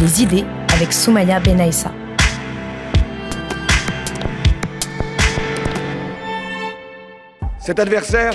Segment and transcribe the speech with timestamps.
[0.00, 1.90] les idées avec Soumaya Benaïssa.
[7.58, 8.32] Cet adversaire,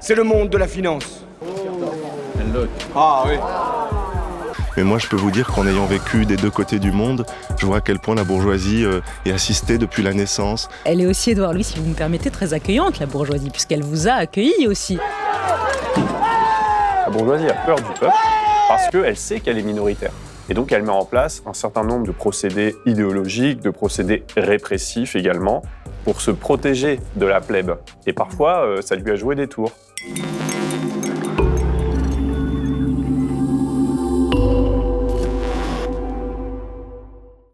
[0.00, 1.26] c'est le monde de la finance.
[2.96, 3.34] Ah oui.
[4.76, 7.26] Mais moi, je peux vous dire qu'en ayant vécu des deux côtés du monde,
[7.58, 10.68] je vois à quel point la bourgeoisie euh, est assistée depuis la naissance.
[10.84, 14.08] Elle est aussi, Edouard Louis, si vous me permettez, très accueillante, la bourgeoisie, puisqu'elle vous
[14.08, 14.98] a accueilli aussi.
[15.96, 18.14] La bourgeoisie a peur du peuple
[18.68, 20.12] parce qu'elle sait qu'elle est minoritaire.
[20.50, 25.14] Et donc, elle met en place un certain nombre de procédés idéologiques, de procédés répressifs
[25.14, 25.62] également,
[26.04, 27.72] pour se protéger de la plèbe.
[28.06, 29.72] Et parfois, euh, ça lui a joué des tours.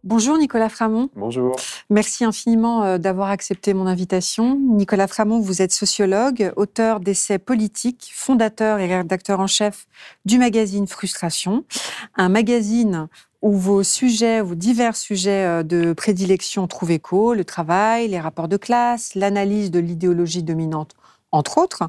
[0.05, 1.09] Bonjour Nicolas Framont.
[1.17, 1.57] Bonjour.
[1.91, 4.59] Merci infiniment euh, d'avoir accepté mon invitation.
[4.59, 9.87] Nicolas Framont, vous êtes sociologue, auteur d'essais politiques, fondateur et rédacteur en chef
[10.25, 11.65] du magazine Frustration,
[12.17, 13.09] un magazine
[13.43, 18.49] où vos sujets, vos divers sujets euh, de prédilection trouvent écho, le travail, les rapports
[18.49, 20.95] de classe, l'analyse de l'idéologie dominante
[21.35, 21.83] entre autres.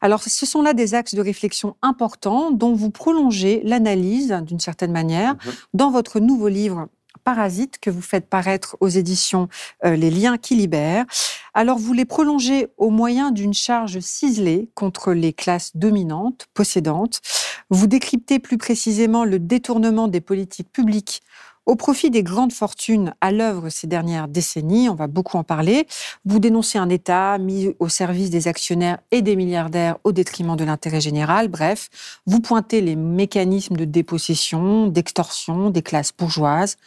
[0.00, 4.92] Alors, ce sont là des axes de réflexion importants dont vous prolongez l'analyse, d'une certaine
[4.92, 5.52] manière, mhm.
[5.74, 6.88] dans votre nouveau livre
[7.28, 9.50] Parasites que vous faites paraître aux éditions
[9.84, 11.04] euh, Les Liens qui libèrent.
[11.52, 17.20] Alors vous les prolongez au moyen d'une charge ciselée contre les classes dominantes, possédantes.
[17.68, 21.20] Vous décryptez plus précisément le détournement des politiques publiques
[21.68, 25.86] au profit des grandes fortunes à l'œuvre ces dernières décennies, on va beaucoup en parler.
[26.24, 30.64] Vous dénoncez un État mis au service des actionnaires et des milliardaires au détriment de
[30.64, 31.48] l'intérêt général.
[31.48, 31.90] Bref,
[32.26, 36.78] vous pointez les mécanismes de dépossession, d'extorsion des classes bourgeoises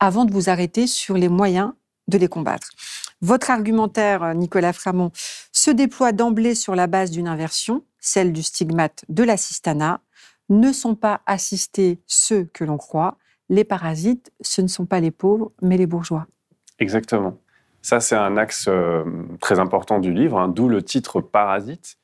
[0.00, 1.72] avant de vous arrêter sur les moyens
[2.08, 2.70] de les combattre.
[3.20, 5.12] Votre argumentaire, Nicolas Framont,
[5.52, 10.00] se déploie d'emblée sur la base d'une inversion, celle du stigmate de l'assistanat.
[10.48, 13.18] Ne sont pas assistés ceux que l'on croit,
[13.50, 16.26] les parasites, ce ne sont pas les pauvres, mais les bourgeois.
[16.78, 17.36] Exactement.
[17.82, 19.04] Ça, c'est un axe euh,
[19.40, 21.98] très important du livre, hein, d'où le titre Parasite.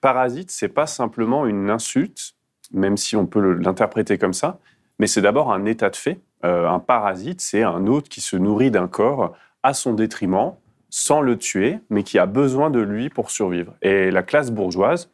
[0.00, 2.34] Parasite, c'est pas simplement une insulte,
[2.72, 4.60] même si on peut l'interpréter comme ça,
[4.98, 6.20] mais c'est d'abord un état de fait.
[6.44, 10.54] Euh, un parasite, c'est un hôte qui se nourrit d'un corps à son détriment,
[10.90, 13.74] sans le tuer, mais qui a besoin de lui pour survivre.
[13.80, 15.10] Et la classe bourgeoise,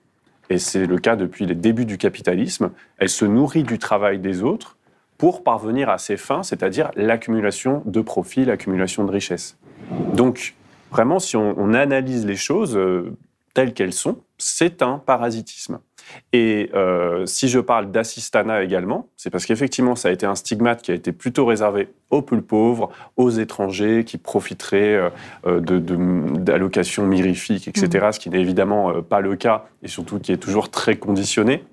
[0.50, 4.42] et c'est le cas depuis les débuts du capitalisme, elle se nourrit du travail des
[4.42, 4.75] autres
[5.18, 9.56] pour parvenir à ses fins, c'est-à-dire l'accumulation de profits, l'accumulation de richesses.
[10.14, 10.54] Donc,
[10.90, 13.16] vraiment, si on, analyse les choses euh,
[13.54, 15.78] telles qu'elles sont, c'est un parasitisme.
[16.32, 20.80] Et euh, si je parle d'assistanat également, c'est parce qu'effectivement, ça a été un stigmate
[20.82, 25.10] qui a été plutôt réservé aux plus pauvres, aux étrangers qui profiteraient
[25.46, 28.12] euh, d'allocations mirifiques, etc., mmh.
[28.12, 31.64] ce qui n'est évidemment pas le cas et surtout qui est toujours très conditionné.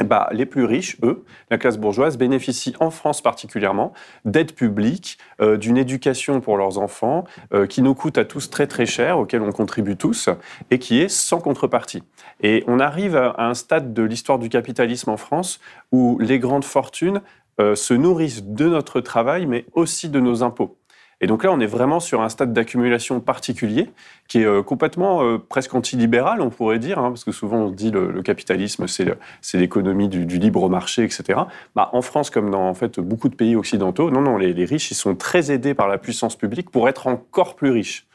[0.00, 3.92] Bah, les plus riches, eux, la classe bourgeoise, bénéficient en France particulièrement
[4.24, 8.66] d'aides publiques, euh, d'une éducation pour leurs enfants euh, qui nous coûte à tous très
[8.66, 10.30] très cher, auquel on contribue tous,
[10.70, 12.02] et qui est sans contrepartie.
[12.42, 15.60] Et on arrive à un stade de l'histoire du capitalisme en France
[15.92, 17.20] où les grandes fortunes
[17.60, 20.78] euh, se nourrissent de notre travail, mais aussi de nos impôts.
[21.22, 23.88] Et donc là, on est vraiment sur un stade d'accumulation particulier
[24.26, 27.70] qui est euh, complètement euh, presque antilibéral, on pourrait dire, hein, parce que souvent on
[27.70, 29.14] dit le, le capitalisme, c'est
[29.54, 31.42] l'économie du, libre marché, etc.
[31.76, 34.90] Bah, en France, comme dans en fait beaucoup de pays occidentaux, non, non, les, riches,
[34.90, 38.08] ils sont très aidés par la puissance publique pour être encore plus riches.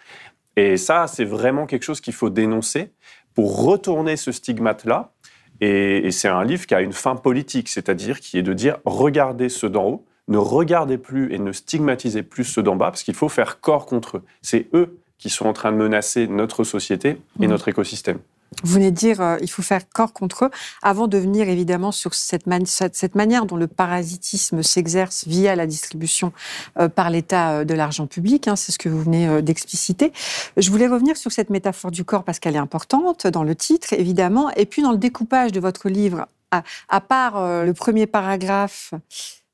[0.57, 2.91] Et ça, c'est vraiment quelque chose qu'il faut dénoncer
[3.33, 5.13] pour retourner ce stigmate-là.
[5.61, 8.79] Et, et c'est un livre qui a une fin politique, c'est-à-dire qui est de dire
[8.83, 13.03] regardez ceux d'en haut, ne regardez plus et ne stigmatisez plus ceux d'en bas, parce
[13.03, 14.23] qu'il faut faire corps contre eux.
[14.41, 17.49] C'est eux qui sont en train de menacer notre société et mmh.
[17.49, 18.19] notre écosystème.
[18.63, 20.49] Vous venez de dire euh, il faut faire corps contre eux,
[20.81, 26.31] avant de venir évidemment sur cette, cette, manière dont le parasitisme s'exerce via la distribution
[26.79, 30.11] euh, par l'État euh, de l'argent public, hein, c'est ce que vous venez d'expliciter.
[30.55, 33.93] Je voulais revenir sur cette métaphore du corps parce qu'elle est importante dans le titre,
[33.93, 38.93] évidemment, et puis dans le découpage de votre livre, à, à part le premier paragraphe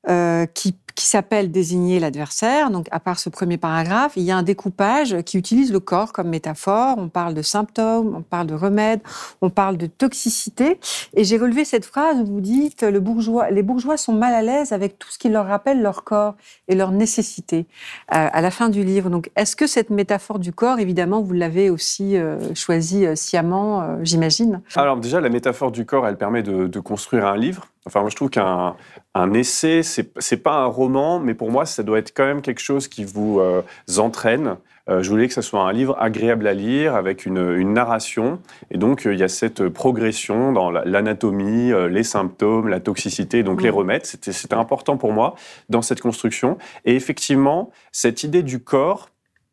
[0.08, 2.70] euh, qui, qui s'appelle désigner l'adversaire.
[2.70, 6.12] Donc, à part ce premier paragraphe, il y a un découpage qui utilise le corps
[6.12, 6.96] comme métaphore.
[6.98, 9.00] On parle de symptômes, on parle de remèdes,
[9.40, 10.78] on parle de toxicité.
[11.14, 14.42] Et j'ai relevé cette phrase où vous dites le bourgeois, les bourgeois sont mal à
[14.42, 16.34] l'aise avec tout ce qui leur rappelle leur corps
[16.68, 17.66] et leur nécessité
[18.14, 19.10] euh, à la fin du livre.
[19.10, 23.82] Donc, est-ce que cette métaphore du corps, évidemment, vous l'avez aussi euh, choisie euh, sciemment,
[23.82, 24.60] euh, j'imagine?
[24.76, 27.66] Alors déjà, la métaphore du corps, elle permet de, de construire un livre.
[27.86, 28.76] Enfin, moi, je trouve qu'un
[29.14, 32.40] un essai, c'est c'est pas un roman, mais pour moi, ça doit être quand même
[32.42, 33.62] quelque chose qui vous euh,
[33.98, 34.56] entraîne.
[34.90, 38.38] Euh, je voulais que ce soit un livre agréable à lire, avec une, une narration.
[38.70, 43.42] Et donc, euh, il y a cette progression dans la- l'anatomie, les symptômes, la toxicité,
[43.42, 44.04] donc les remèdes.
[44.04, 45.36] C'était important pour moi
[45.70, 46.58] dans cette construction.
[46.84, 49.08] Et effectivement, cette idée du corps,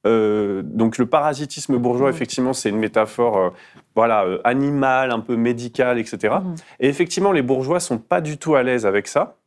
[0.07, 3.53] euh, donc le parasitisme bourgeois, effectivement, c'est une métaphore
[3.95, 6.35] voilà, euh, animale, un peu médicale, etc.
[6.43, 6.55] Mhm.
[6.79, 9.37] Et effectivement, les bourgeois sont pas du tout à l'aise avec ça.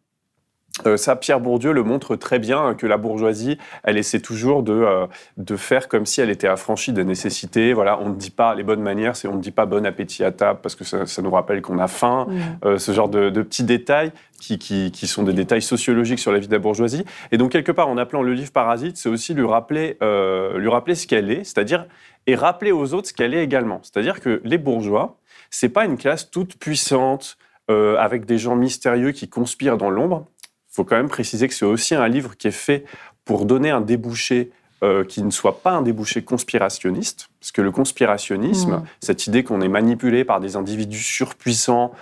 [0.87, 4.65] Euh, ça, Pierre Bourdieu le montre très bien hein, que la bourgeoisie, elle essaie toujours
[4.65, 5.06] de, euh,
[5.37, 7.73] de faire comme si elle était affranchie des nécessités.
[7.73, 10.25] Voilà, on ne dit pas les bonnes manières, c'est on ne dit pas bon appétit
[10.25, 12.26] à table parce que ça, ça nous rappelle qu'on a faim.
[12.65, 14.11] Euh, ce genre de, de petits détails
[14.41, 17.05] qui, qui, qui sont des détails sociologiques sur la vie de la bourgeoisie.
[17.31, 20.97] Et donc, quelque part, en appelant le livre Parasite, c'est aussi lui rappeler, lui rappeler
[20.97, 21.87] ce qu'elle est, c'est-à-dire,
[22.27, 23.81] et rappeler aux autres ce qu'elle est également.
[23.82, 25.19] C'est-à-dire que les bourgeois,
[25.50, 27.38] c'est pas une classe toute puissante,
[27.69, 30.27] avec des gens mystérieux qui conspirent dans l'ombre.
[30.75, 32.85] Il faut quand même préciser que c'est aussi un livre qui est fait
[33.25, 34.50] pour donner un débouché
[34.82, 38.82] euh, qui ne soit pas un débouché conspirationniste, parce que le conspirationnisme, Mhm.
[39.00, 41.93] cette idée qu'on est manipulé par des individus surpuissants,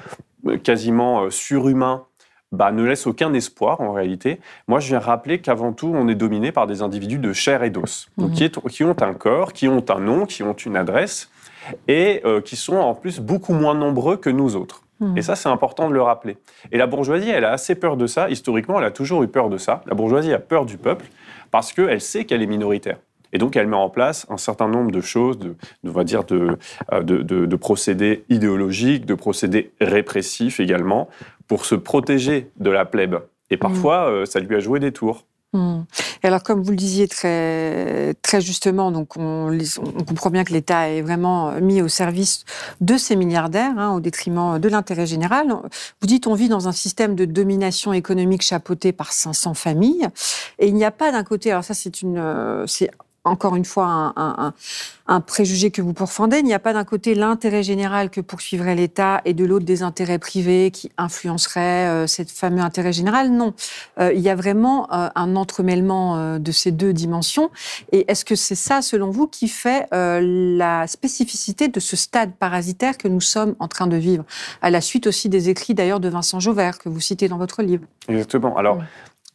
[0.47, 2.07] euh, quasiment euh, surhumains,
[2.51, 4.41] bah, ne laisse aucun espoir en réalité.
[4.69, 7.71] Moi, je viens rappeler qu'avant tout, on est dominé par des individus de chair et
[7.71, 8.35] d'os, donc Mhm.
[8.37, 11.29] qui, est- qui ont un corps, qui ont un nom, qui ont une adresse,
[11.89, 14.83] et euh, qui sont en plus beaucoup moins nombreux que nous autres.
[15.17, 16.37] Et ça, c'est important de le rappeler.
[16.71, 18.31] Et la bourgeoisie, elle a assez peur de ça.
[18.31, 19.83] Historiquement, elle a toujours eu peur de ça.
[19.87, 21.07] La bourgeoisie a peur du peuple
[21.51, 22.99] parce qu'elle sait qu'elle est minoritaire.
[23.35, 25.49] Et donc, elle met en place un certain nombre de choses, de,
[25.85, 26.57] de- on va dire, de,
[26.93, 31.09] euh, de, de- procédés idéologiques, de procédés répressifs également,
[31.49, 33.17] pour se protéger de la plèbe.
[33.51, 35.25] Et parfois, euh, ça lui a joué des tours.
[35.53, 35.83] Hmm.
[36.23, 40.53] Et alors, comme vous le disiez très, très justement, donc on, on comprend bien que
[40.53, 42.45] l'État est vraiment mis au service
[42.81, 45.49] de ces milliardaires, hein, au détriment de l'intérêt général.
[46.01, 50.09] Vous dites, on vit dans un système de domination économique chapeauté par 500 familles,
[50.59, 52.91] et il n'y a pas d'un côté, alors ça c'est une, euh, c'est
[53.25, 54.55] encore une fois un, un- un-
[55.09, 58.75] un préjugé que vous pourfendez, il n'y a pas d'un côté l'intérêt général que poursuivrait
[58.75, 63.31] l'État et de l'autre des intérêts privés qui influenceraient euh, cette fameux intérêt général.
[63.31, 63.55] Non,
[63.99, 67.51] Euh, il y a vraiment euh, un entremêlement euh, de ces deux dimensions.
[67.93, 70.21] Et est-ce que c'est ça, selon vous, qui fait euh,
[70.57, 74.25] la spécificité de ce stade parasitaire que nous sommes en train de vivre
[74.63, 77.63] À la suite aussi des écrits d'ailleurs de Vincent Jauvert que vous citez dans votre
[77.63, 77.85] livre?
[78.09, 78.57] Exactement.
[78.57, 78.79] Alors.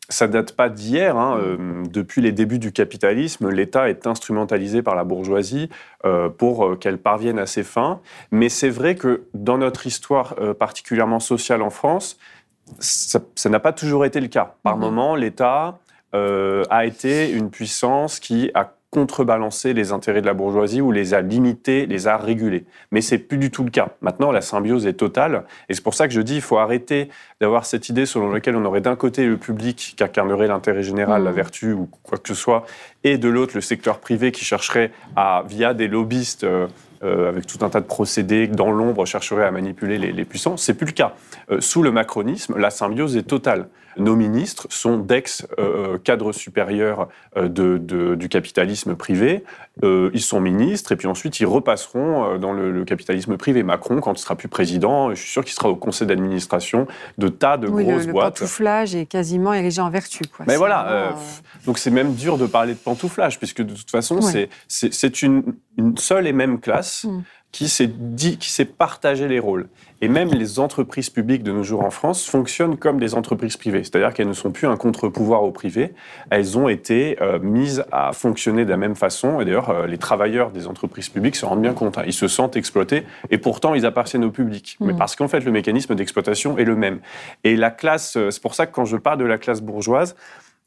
[0.09, 1.17] Ça date pas d'hier.
[1.17, 1.37] hein.
[1.41, 5.69] Euh, depuis les débuts du capitalisme, l'État est instrumentalisé par la bourgeoisie
[6.05, 7.99] euh, pour euh, qu'elle parvienne à ses fins.
[8.31, 12.17] Mais c'est vrai que dans notre histoire euh, particulièrement sociale en France,
[12.79, 14.55] ça n'a pas toujours été le cas.
[14.63, 14.81] Par Mhm.
[14.81, 15.79] moments, l'État
[16.13, 21.21] a été une puissance qui a contrebalancé les intérêts de la bourgeoisie ou les a
[21.21, 22.65] limités, les a régulés.
[22.89, 23.89] Mais c'est plus du tout le cas.
[24.01, 25.43] Maintenant, la symbiose est totale.
[25.69, 27.09] Et c'est pour ça que je dis il faut arrêter
[27.39, 31.23] d'avoir cette idée selon laquelle on aurait d'un côté le public qui incarnerait l'intérêt général,
[31.23, 32.65] la vertu ou quoi que ce soit,
[33.03, 36.65] et de l'autre le secteur privé qui chercherait à, via des lobbyistes, euh,
[37.03, 40.57] euh, avec tout un tas de procédés dans l'ombre, chercherait à manipuler les, les puissants.
[40.57, 41.13] C'est plus le cas.
[41.51, 43.67] Euh, sous le macronisme, la symbiose est totale.
[43.97, 49.43] Nos ministres sont d'ex-cadres supérieurs euh, de- de- du capitalisme privé.
[49.83, 53.63] Euh, ils sont ministres et puis ensuite ils repasseront euh, dans le, le capitalisme privé.
[53.63, 56.87] Macron, quand il sera plus président, je suis sûr qu'il sera au conseil d'administration
[57.17, 58.39] de tas de oui, le, grosses le boîtes.
[58.39, 60.23] pantouflage est quasiment érigé en vertu.
[60.35, 60.45] Quoi.
[60.47, 63.73] Mais voilà, vraiment, euh, euh, donc c'est même dur de parler de pantouflage, puisque de
[63.73, 64.49] toute façon, Ouais.
[64.67, 65.43] c'est- une,
[65.77, 67.21] une seule et même classe Mm.
[67.51, 69.67] qui s'est dit, qui s'est partagé les rôles.
[70.01, 73.83] Et même les entreprises publiques de nos jours en France fonctionnent comme des entreprises privées,
[73.83, 75.93] c'est-à-dire qu'elles ne sont plus un contre-pouvoir au privé,
[76.29, 79.39] elles ont été euh, mises à fonctionner de la même façon.
[79.39, 82.03] Et d'ailleurs, euh, les travailleurs des entreprises publiques se rendent bien compte, hein.
[82.05, 84.77] ils se sentent exploités, et pourtant ils appartiennent au public.
[84.81, 84.97] Mais Mm.
[84.97, 86.99] parce qu'en fait, le mécanisme d'exploitation est le même.
[87.43, 90.15] Et la classe, euh, c'est pour ça que quand je parle de la classe bourgeoise,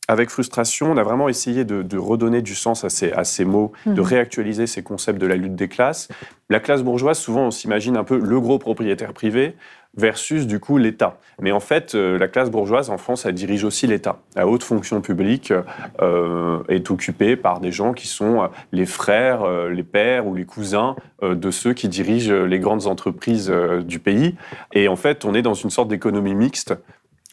[0.08, 3.44] avec frustration, on a vraiment essayé de, de redonner du sens à ces, à ces
[3.44, 4.00] mots, de Mhm.
[4.00, 6.08] réactualiser ces concepts de la lutte des classes.
[6.48, 9.54] La classe bourgeoise, souvent, on s'imagine un peu le gros propriétaire privé
[9.96, 11.18] versus, du coup, l'État.
[11.40, 14.18] Mais en fait, euh, la classe bourgeoise, en France, elle dirige aussi l'État.
[14.36, 15.52] La haute fonction publique
[16.00, 20.44] euh, est occupée par des gens qui sont euh, les frères, les pères ou les
[20.44, 23.52] cousins de ceux qui dirigent les grandes entreprises
[23.84, 24.34] du pays.
[24.72, 26.74] Et en fait, on est dans une sorte d'économie mixte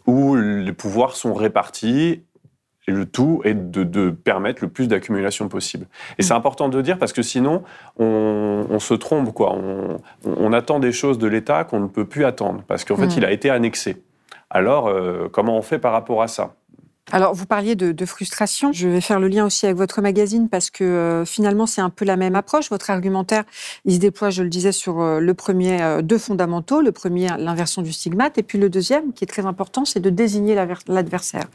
[0.06, 2.24] où les pouvoirs sont répartis
[2.88, 5.88] et le tout est de, permettre le plus d'accumulation possible.
[6.18, 7.64] Et c'est important de dire parce que sinon,
[8.00, 9.34] on, se trompe.
[9.34, 9.56] Quoi.
[10.26, 13.26] On, attend des choses de l'État qu'on ne peut plus attendre parce qu'en fait, il
[13.26, 14.02] a été annexé.
[14.50, 16.56] Alors, euh, comment on fait par rapport à ça?
[17.10, 18.74] Alors, vous parliez de, frustration.
[18.74, 21.90] Je vais faire le lien aussi avec votre magazine parce que euh, finalement, c'est un
[21.90, 22.70] peu la même approche.
[22.70, 23.44] Votre argumentaire,
[23.86, 26.82] il se déploie, je le disais, sur euh, le premier, euh, deux fondamentaux.
[26.82, 28.38] Le premier, l'inversion du stigmate.
[28.38, 30.56] Et puis le deuxième, qui est très important, c'est de désigner
[30.88, 31.46] l'adversaire.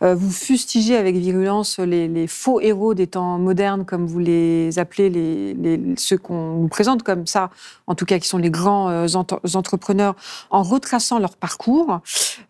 [0.00, 5.80] vous fustigez avec virulence les, faux héros des temps modernes, comme vous les appelez, les,
[5.96, 7.50] ceux qu'on nous présente comme ça,
[7.86, 9.06] en tout cas qui sont les grands
[9.54, 10.14] entrepreneurs,
[10.50, 12.00] en retraçant leur parcours,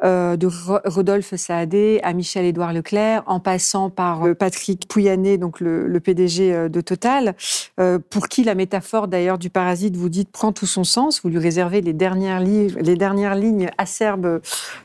[0.02, 5.98] de Rodolphe Saadé à Michel Édouard Leclerc, en passant par euh, Patrick Pouyanné, donc le,
[6.00, 7.34] PDG euh, de Total,
[7.80, 11.20] euh, pour qui la métaphore d'ailleurs du parasite, vous dites, prend tout son sens.
[11.22, 14.40] Vous lui réservez les dernières, lignes acerbes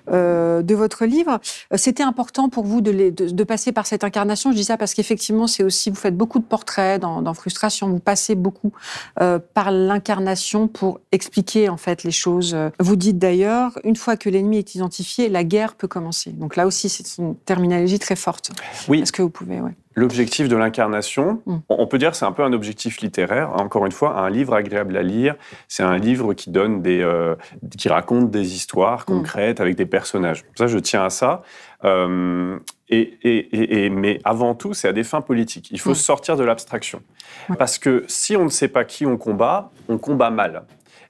[0.07, 1.39] de votre livre.
[1.75, 4.51] C'était important pour vous de, passer par cette incarnation.
[4.51, 8.00] Je dis ça parce qu'effectivement, c'est aussi, vous faites beaucoup de portraits dans, Frustration, vous
[8.00, 8.72] passez beaucoup
[9.15, 12.55] par l'incarnation pour expliquer en fait les choses.
[12.79, 16.31] Vous dites d'ailleurs, une fois que l'ennemi est identifié, la guerre peut commencer.
[16.31, 17.03] Donc là aussi, c'est
[17.46, 18.52] terminologie très forte.
[18.88, 19.02] Oui.
[19.02, 19.72] Est-ce que vous pouvez, ouais.
[19.96, 21.58] L'objectif de l'incarnation, mm.
[21.70, 23.52] on peut dire c'est un peu un objectif littéraire.
[23.54, 25.36] Encore une fois, un livre agréable à lire,
[25.68, 27.36] c'est un livre qui donne des, euh,
[27.78, 29.06] qui raconte des histoires mm.
[29.06, 30.44] concrètes avec des personnages.
[30.58, 31.44] Ça, je tiens à ça.
[31.84, 32.58] Euh,
[32.90, 35.70] et, et, et, mais avant tout, c'est à des fins politiques.
[35.72, 35.96] Il faut mm.
[35.96, 37.02] sortir de l'abstraction.
[37.60, 40.64] Parce que si on ne sait pas qui on combat, on combat mal.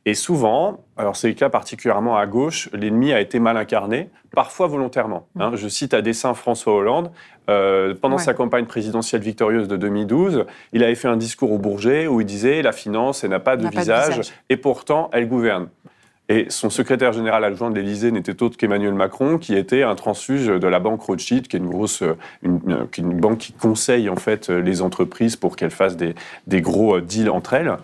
[0.06, 4.68] Et souvent, alors c'est le cas particulièrement à gauche, l'ennemi a été mal incarné, parfois
[4.68, 5.28] volontairement.
[5.40, 5.52] Hein.
[5.56, 7.12] Je cite à dessein François Hollande.
[7.50, 12.08] Euh, pendant sa campagne présidentielle victorieuse de 2012, il avait fait un discours au Bourget
[12.08, 15.68] où il disait la finance, elle n'a pas, de visage, et pourtant elle gouverne.
[16.30, 20.48] Et son secrétaire général adjoint de l'Élysée n'était autre qu'Emmanuel Macron, qui était un transfuge
[20.48, 22.02] de la banque Rothschild, qui est une grosse,
[22.42, 26.16] une, une banque qui conseille en fait les entreprises pour qu'elles fassent des,
[26.48, 27.78] des, gros deals entre elles.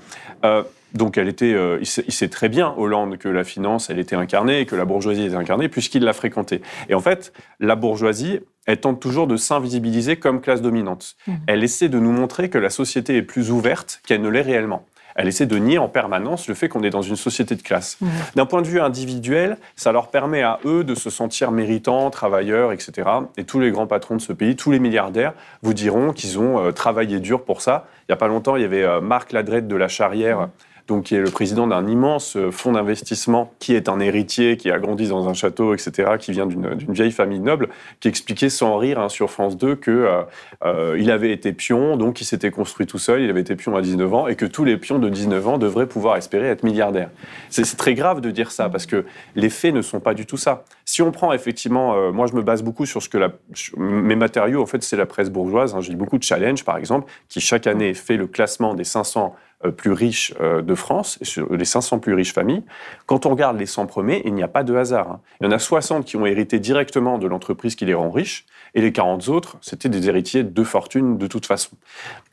[0.46, 4.16] Euh, donc, elle était, euh, il, sait, très bien, Hollande, que la finance, elle était
[4.16, 6.62] incarnée, que la bourgeoisie était incarnée, puisqu'il l'a fréquentée.
[6.90, 11.16] Et en fait, la bourgeoisie, elle tente toujours de s'invisibiliser comme classe dominante.
[11.28, 11.34] Mmh.
[11.48, 14.86] Elle essaie de nous montrer que la société est plus ouverte qu'elle ne l'est réellement.
[15.16, 17.98] Elle essaie de nier en permanence le fait qu'on est dans une société de classe.
[18.00, 18.08] Mmh.
[18.36, 22.72] D'un point de vue individuel, ça leur permet à eux de se sentir méritants, travailleurs,
[22.72, 23.10] etc.
[23.38, 26.60] Et tous les grands patrons de ce pays, tous les milliardaires, vous diront qu'ils ont
[26.60, 27.88] euh, travaillé dur pour ça.
[28.04, 30.40] Il n'y a pas longtemps, il y avait euh, Marc Ladrette de la Charrière.
[30.40, 30.50] Mmh
[30.90, 34.70] donc qui est le président d'un immense euh, fonds d'investissement, qui est un héritier, qui
[34.72, 37.70] a grandi dans un château, etc., qui vient d'une vieille famille noble,
[38.00, 40.22] qui expliquait sans rire hein, sur France 2 que euh,
[40.66, 43.82] euh, avait été pion, donc il s'était construit tout seul, il avait été pion à
[43.82, 47.10] 19 ans, et que tous les pions de 19 ans devraient pouvoir espérer être milliardaires.
[47.50, 49.06] C'est très grave de dire ça, parce que
[49.36, 50.66] les faits ne sont pas du tout ça.
[50.86, 53.32] Si on prend effectivement, moi je me base beaucoup sur ce que la,
[53.78, 55.74] mes matériaux, en fait, c'est la presse bourgeoise.
[55.74, 59.36] Hein, J'ai beaucoup de challenges, par exemple, qui chaque année fait le classement des 500
[59.36, 62.64] euh, plus riches euh, de France, sur les 500 plus riches familles,
[63.06, 65.12] quand on regarde les 100 premiers, il n'y a pas de hasard.
[65.12, 65.22] Hein.
[65.42, 68.46] Il y en a 60 qui ont hérité directement de l'entreprise qui les rend riches,
[68.76, 71.72] et les 40 autres, c'était des héritiers de fortune de toute façon.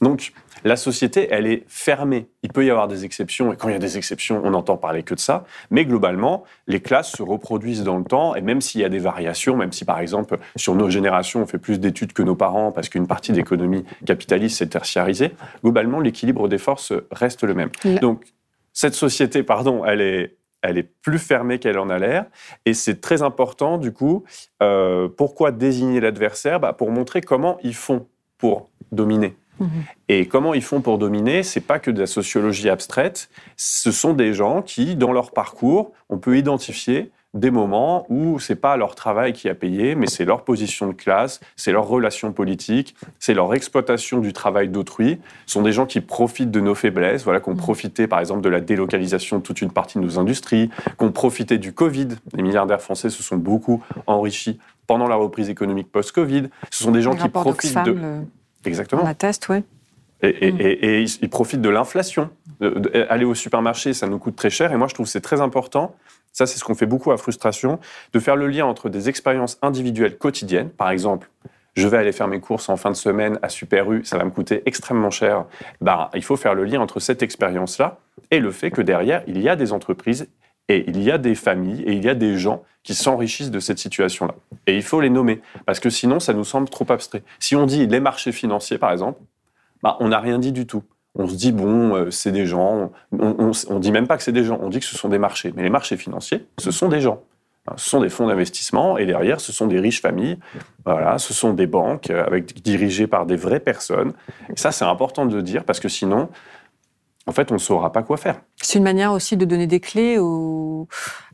[0.01, 0.33] Donc,
[0.65, 2.27] la société, elle est fermée.
[2.43, 4.77] Il peut y avoir des exceptions, et quand il y a des exceptions, on n'entend
[4.77, 5.45] parler que de ça.
[5.71, 8.99] Mais globalement, les classes se reproduisent dans le temps, et même s'il y a des
[8.99, 12.73] variations, même si par exemple, sur nos générations, on fait plus d'études que nos parents
[12.73, 17.71] parce qu'une partie de l'économie capitaliste s'est tertiarisée, globalement, l'équilibre des forces reste le même.
[18.01, 18.25] Donc,
[18.73, 22.27] cette société, pardon, elle est, elle est plus fermée qu'elle en a l'air.
[22.65, 24.25] Et c'est très important, du coup,
[24.63, 26.61] euh, pourquoi désigner l'adversaire?
[26.61, 28.07] Bah, Pour montrer comment ils font
[28.39, 29.37] pour dominer.
[29.59, 29.69] Mhm.
[30.09, 33.29] Et comment ils font pour dominer C'est pas que de la sociologie abstraite.
[33.57, 38.57] Ce sont des gens qui, dans leur parcours, on peut identifier des moments où c'est
[38.57, 42.33] pas leur travail qui a payé, mais c'est leur position de classe, c'est leur relation
[42.33, 45.21] politique, c'est leur exploitation du travail d'autrui.
[45.47, 47.59] Ce sont des gens qui profitent de nos faiblesses, voilà, qui ont mhm.
[47.59, 51.13] profité par exemple de la délocalisation de toute une partie de nos industries, qui ont
[51.13, 52.09] profité du Covid.
[52.35, 56.45] Les milliardaires français se sont beaucoup enrichis pendant la reprise économique post-Covid.
[56.71, 57.97] Ce sont des gens qui profitent de...
[58.65, 59.03] Exactement.
[59.05, 59.63] On atteste, oui.
[60.23, 61.07] Et, mm.
[61.23, 62.31] ils, profitent de l'inflation.
[63.09, 64.73] Aller au supermarché, ça nous coûte très cher.
[64.73, 65.95] Et moi, je trouve que c'est très important,
[66.33, 67.79] ça c'est ce qu'on fait beaucoup à Frustration,
[68.13, 70.71] de faire le lien entre des expériences individuelles quotidiennes.
[70.71, 71.31] Par exemple,
[71.77, 74.25] je vais aller faire mes courses en fin de semaine à Super U, ça va
[74.25, 75.45] me coûter extrêmement cher.
[75.83, 77.99] Ben, il faut faire le lien entre cette expérience-là
[78.31, 80.27] et le fait que derrière, il y a des entreprises
[80.69, 83.61] et il y a des familles et il y a des gens qui s'enrichissent de
[83.61, 84.35] cette situation-là.
[84.67, 87.23] Et il faut les nommer, parce que sinon, ça nous semble trop abstrait.
[87.39, 89.21] Si on dit les marchés financiers, par exemple,
[89.83, 90.83] bah, on n'a rien dit du tout.
[91.19, 92.91] On se dit, bon, euh, c'est des gens.
[93.13, 95.19] On ne dit même pas que c'est des gens, on dit que ce sont des
[95.19, 95.53] marchés.
[95.57, 97.23] Mais les marchés financiers, ce sont des gens.
[97.77, 100.39] Ce sont des fonds d'investissement et derrière, ce sont des riches familles.
[100.85, 104.13] Voilà, ce sont des banques avec, dirigées par des vraies personnes.
[104.55, 106.29] Et ça, c'est important de dire parce que sinon,
[107.27, 108.41] en fait, on ne saura pas quoi faire.
[108.63, 110.87] C'est une manière aussi de donner des clés aux,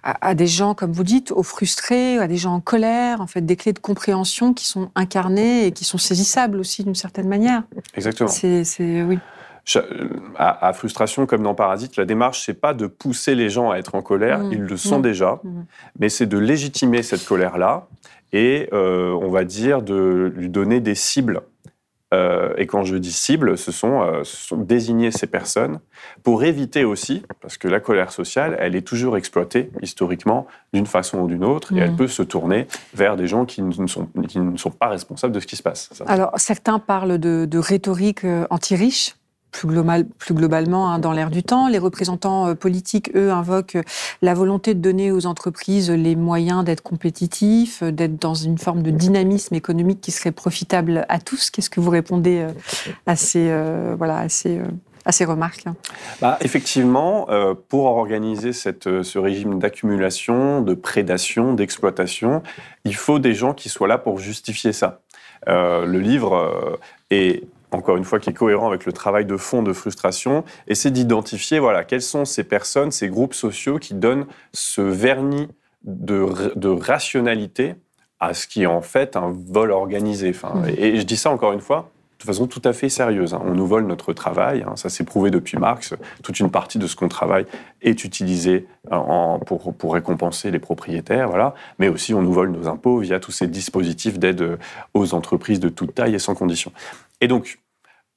[0.03, 3.43] à, des gens, comme vous dites, aux frustrés, à des gens en colère, en fait,
[3.43, 7.65] des clés de compréhension qui sont incarnées et qui sont saisissables aussi d'une certaine manière.
[7.95, 8.31] Exactement.
[8.31, 9.19] C'est, oui.
[10.37, 13.95] À, frustration comme dans Parasite, la démarche, c'est pas de pousser les gens à être
[13.95, 14.53] en colère, mmh.
[14.53, 15.03] ils le sont mmh.
[15.03, 15.63] déjà, mmh.
[16.01, 17.87] mais c'est de légitimer cette colère-là
[18.33, 21.43] et, euh, on va dire, de lui donner des cibles
[22.13, 25.81] euh, et quand je dis cible, ce sont, euh, sont, désigner ces personnes
[26.23, 31.21] pour éviter aussi, parce que la colère sociale, elle est toujours exploitée historiquement d'une façon
[31.21, 34.41] ou d'une autre, et elle peut se tourner vers des gens qui ne sont, qui
[34.41, 35.91] ne sont pas responsables de ce qui se passe.
[36.07, 39.17] Alors, certains parlent de, de rhétorique euh, anti-riche
[39.53, 41.69] plus, global, plus globalement hein, dans l'air du temps.
[41.69, 43.79] Les représentants euh, politiques, eux, invoquent
[44.23, 48.83] la volonté de donner aux entreprises les moyens d'être compétitifs, euh, d'être dans une forme
[48.83, 51.51] de dynamisme économique qui serait profitable à tous.
[51.51, 52.49] Qu'est-ce que vous répondez euh,
[53.07, 53.53] à ces,
[53.97, 54.61] voilà, à ces,
[55.05, 55.65] à ces remarques
[56.21, 57.27] bah, Effectivement,
[57.69, 62.43] pour organiser ce régime d'accumulation, de prédation, d'exploitation,
[62.85, 65.01] il faut des gens qui soient là pour justifier ça.
[65.47, 66.79] le livre
[67.11, 70.75] est encore une fois, qui est cohérent avec le travail de fond de frustration, et
[70.75, 75.49] c'est d'identifier voilà, quelles sont ces personnes, ces groupes sociaux qui donnent ce vernis
[75.85, 77.75] de, rationalité
[78.21, 80.31] à ce qui est en fait un vol organisé.
[80.31, 80.69] Enfin, mmh.
[80.79, 83.35] et, je dis ça encore une fois de façon tout à fait sérieuse.
[83.35, 83.43] Hein.
[83.45, 84.77] On nous vole notre travail, hein.
[84.77, 85.93] ça s'est prouvé depuis Marx.
[86.23, 87.47] Toute une partie de ce qu'on travaille
[87.81, 91.55] est utilisée euh, pour, pour, récompenser les propriétaires, voilà.
[91.81, 94.57] Mais aussi, on nous vole nos impôts via tous ces dispositifs d'aide
[94.95, 96.71] aux entreprises de toute taille et sans condition.
[97.23, 97.61] Et donc,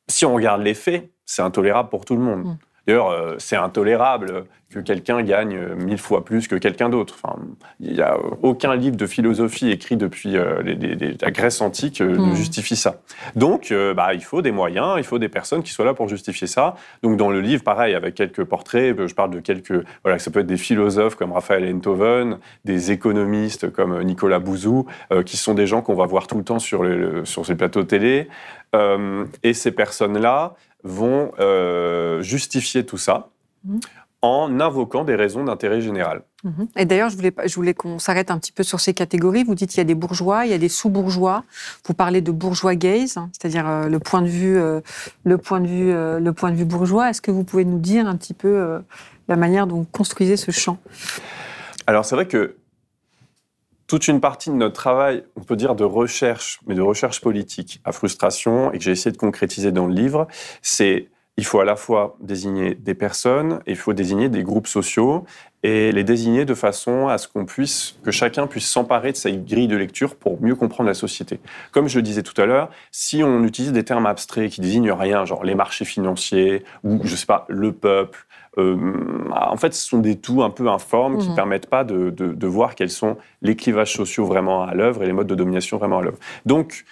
[0.10, 2.44] si on regarde les faits, c'est intolérable pour tout le monde.
[2.44, 2.58] Mm.
[2.88, 7.16] D'ailleurs, euh, c'est intolérable que quelqu'un gagne mille fois plus que quelqu'un d'autre.
[7.22, 7.40] Enfin,
[7.80, 10.62] il n'y a aucun livre de philosophie écrit depuis euh,
[11.22, 12.36] la Grèce antique euh, ne hmm.
[12.36, 13.02] justifie ça.
[13.36, 16.48] Donc, bah, il faut des moyens, il faut des personnes qui soient là pour justifier
[16.48, 16.76] ça.
[17.04, 19.86] Donc, dans le livre, pareil, avec quelques portraits, je parle de quelques...
[20.04, 24.86] Voilà, ça peut être des philosophes comme Raphaël Enthoven, des économistes comme Nicolas Bouzou,
[25.26, 26.84] qui sont des gens qu'on va voir tout le temps sur,
[27.24, 28.28] sur ces plateaux télé.
[29.44, 33.30] et ces personnes-là, vont euh, justifier tout ça
[33.66, 33.80] mhm.
[34.22, 36.24] En invoquant des raisons d'intérêt général.
[36.44, 36.68] Mhm.
[36.78, 39.44] Et d'ailleurs, je voulais, je voulais qu'on s'arrête un petit peu sur ces catégories.
[39.44, 41.44] Vous dites qu'il y a des bourgeois, il y a des sous-bourgeois.
[41.86, 44.82] Vous parlez de bourgeois gaze, hein, c'est-à-dire euh, le point de vue, euh,
[45.24, 47.10] le point de vue, le point de vue bourgeois.
[47.10, 48.82] Est-ce que vous pouvez nous dire un petit peu
[49.28, 50.78] la manière dont vous construisez ce champ?
[51.88, 52.56] Alors, c'est vrai que
[53.88, 57.82] toute une partie de notre travail, on peut dire de recherche, mais de recherche politique
[57.84, 60.28] à frustration, et que j'ai essayé de concrétiser dans le livre,
[60.62, 64.68] c'est il faut à la fois désigner des personnes, et il faut désigner des groupes
[64.68, 65.26] sociaux,
[65.64, 69.32] et les désigner de façon à ce qu'on puisse, que chacun puisse s'emparer de sa
[69.32, 71.40] grille de lecture pour mieux comprendre la société.
[71.72, 74.92] Comme je le disais tout à l'heure, si on utilise des termes abstraits qui désignent
[74.92, 78.26] rien, genre les marchés financiers, ou je sais pas, le peuple,
[78.58, 78.78] euh,
[79.32, 81.36] en fait, ce sont des tout un peu informes qui ne mmh.
[81.36, 85.14] permettent pas de, de, voir quels sont les clivages sociaux vraiment à l'œuvre et les
[85.14, 86.20] modes de domination vraiment à l'œuvre.
[86.46, 86.86] Donc,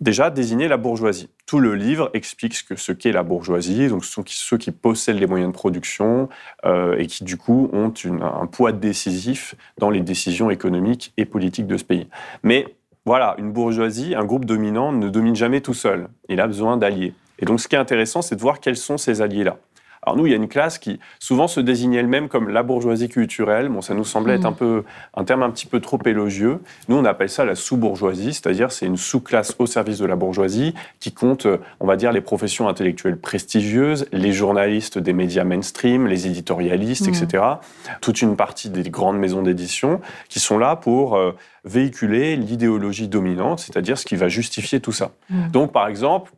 [0.00, 1.28] déjà, désigner la bourgeoisie.
[1.46, 3.88] Tout le livre explique ce qu'est ce qu'est la bourgeoisie.
[3.88, 6.28] Donc, ce sont ceux qui possèdent les moyens de production
[6.64, 11.66] euh, et qui, du coup, ont un poids décisif dans les décisions économiques et politiques
[11.66, 12.08] de ce pays.
[12.42, 12.66] Mais
[13.04, 16.08] voilà, une bourgeoisie, un groupe dominant ne domine jamais tout seul.
[16.28, 17.14] Il a besoin d'alliés.
[17.38, 19.58] Et donc, ce qui est intéressant, c'est de voir quels sont ces alliés-là.
[20.02, 23.08] Alors nous, il y a une classe qui souvent se désignait elle-même comme la bourgeoisie
[23.08, 23.68] culturelle.
[23.68, 24.46] Bon, ça nous semblait être mm.
[24.46, 24.84] un peu
[25.14, 26.60] un terme un petit peu trop élogieux.
[26.88, 30.74] Nous, on appelle ça la sous-bourgeoisie, c'est-à-dire c'est une sous-classe au service de la bourgeoisie
[31.00, 31.46] qui compte,
[31.80, 37.26] on va dire, les professions intellectuelles prestigieuses, les journalistes des médias mainstream, les éditorialistes, etc.
[37.44, 37.90] Mm.
[38.00, 41.32] Toute une partie des grandes maisons d'édition qui sont là pour euh,
[41.64, 45.10] véhiculer l'idéologie dominante, c'est-à-dire ce qui va justifier tout ça.
[45.28, 45.48] Mm.
[45.50, 46.32] Donc, par exemple,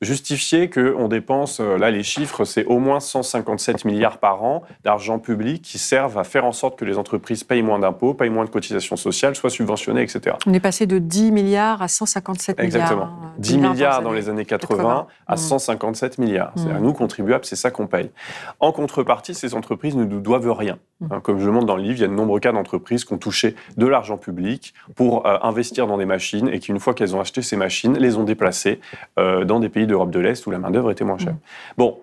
[0.00, 5.18] justifier qu'on dépense, euh, là les chiffres, c'est au moins 157 milliards par an d'argent
[5.18, 8.44] public qui servent à faire en sorte que les entreprises payent moins d'impôts, payent moins
[8.44, 10.36] de cotisations sociales, soient subventionnées, etc.
[10.46, 12.66] On est passé de 10 milliards à 157 milliards.
[12.66, 13.08] Exactement.
[13.38, 16.22] 10 milliards, dans les années 80, à 157 mmh.
[16.22, 16.48] milliards.
[16.48, 16.58] Mmh.
[16.58, 18.10] C'est-à-dire nous, contribuables, c'est ça qu'on paye.
[18.60, 20.78] En contrepartie, ces entreprises ne nous doivent rien.
[21.00, 21.06] Mmh.
[21.10, 23.04] Hein, comme je le montre dans le livre, il y a de nombreux cas d'entreprises
[23.04, 26.80] qui ont touché de l'argent public pour euh, investir dans des machines et qui, une
[26.80, 28.80] fois qu'elles ont acheté ces machines, les ont déplacées
[29.18, 31.32] euh, dans des pays d'Europe de l'Est où la main-d'œuvre était moins chère.
[31.32, 31.38] Mm.
[31.76, 31.98] Bon,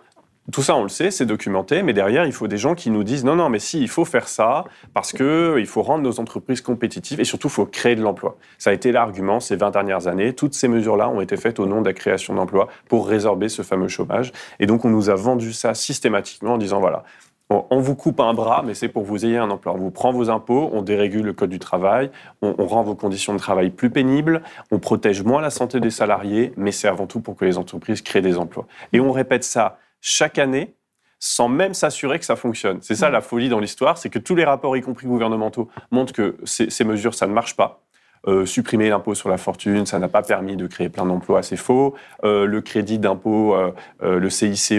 [0.51, 3.03] tout ça, on le sait, c'est documenté, mais derrière, il faut des gens qui nous
[3.03, 6.19] disent non, non, mais si, il faut faire ça parce que il faut rendre nos
[6.19, 8.37] entreprises compétitives et surtout, il faut créer de l'emploi.
[8.59, 10.33] Ça a été l'argument ces 20 dernières années.
[10.33, 13.63] Toutes ces mesures-là ont été faites au nom de la création d'emplois pour résorber ce
[13.63, 14.33] fameux chômage.
[14.59, 17.03] Et donc, on nous a vendu ça systématiquement en disant voilà,
[17.49, 19.73] on, vous coupe un bras, mais c'est pour vous ayez un emploi.
[19.73, 22.09] On vous prend vos impôts, on dérégule le code du travail,
[22.41, 26.53] on, rend vos conditions de travail plus pénibles, on protège moins la santé des salariés,
[26.57, 28.65] mais c'est avant tout pour que les entreprises créent des emplois.
[28.93, 30.75] Et on répète ça chaque année
[31.19, 32.79] sans même s'assurer que ça fonctionne.
[32.81, 36.13] C'est ça la folie dans l'histoire, c'est que tous les rapports, y compris gouvernementaux, montrent
[36.13, 37.84] que ces mesures, ça ne marche pas.
[38.27, 41.57] Euh, supprimer l'impôt sur la fortune, ça n'a pas permis de créer plein d'emplois, c'est
[41.57, 41.93] faux.
[42.23, 44.73] Euh, le crédit d'impôt, euh, le CICE,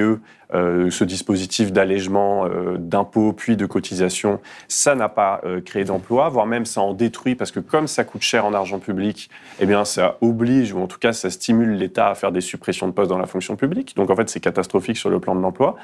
[0.53, 6.81] ce dispositif d'allègement d'impôts puis de cotisation, ça n'a pas créé d'emplois, voire même ça
[6.81, 9.29] en détruit parce que comme ça coûte cher en argent public,
[9.59, 12.87] eh bien ça oblige ou en tout cas ça stimule l'État à faire des suppressions
[12.87, 13.97] de postes dans la fonction publique.
[13.97, 15.75] Donc en fait c'est catastrophique sur le plan de l'emploi.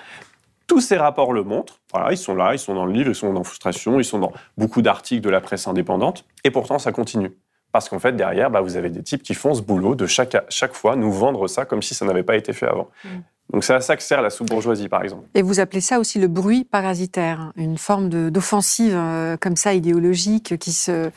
[0.68, 1.81] Tous ces rapports le montrent.
[1.92, 4.20] Voilà, ils sont là, ils sont dans le livre, ils sont dans Frustration, ils sont
[4.20, 6.25] dans beaucoup d'articles de la presse indépendante.
[6.44, 7.33] Et pourtant, ça continue.
[7.73, 10.37] Parce qu'en fait, derrière, bah, vous avez des types qui font ce boulot de chaque,
[10.51, 12.91] chaque fois nous vendre ça comme si ça n'avait pas été fait avant.
[13.05, 13.09] Mm.
[13.53, 15.27] Donc c'est à ça que sert la sous-bourgeoisie, par exemple.
[15.35, 20.57] Et vous appelez ça aussi le bruit parasitaire, une forme d'offensive euh, comme ça idéologique
[20.59, 21.11] qui se,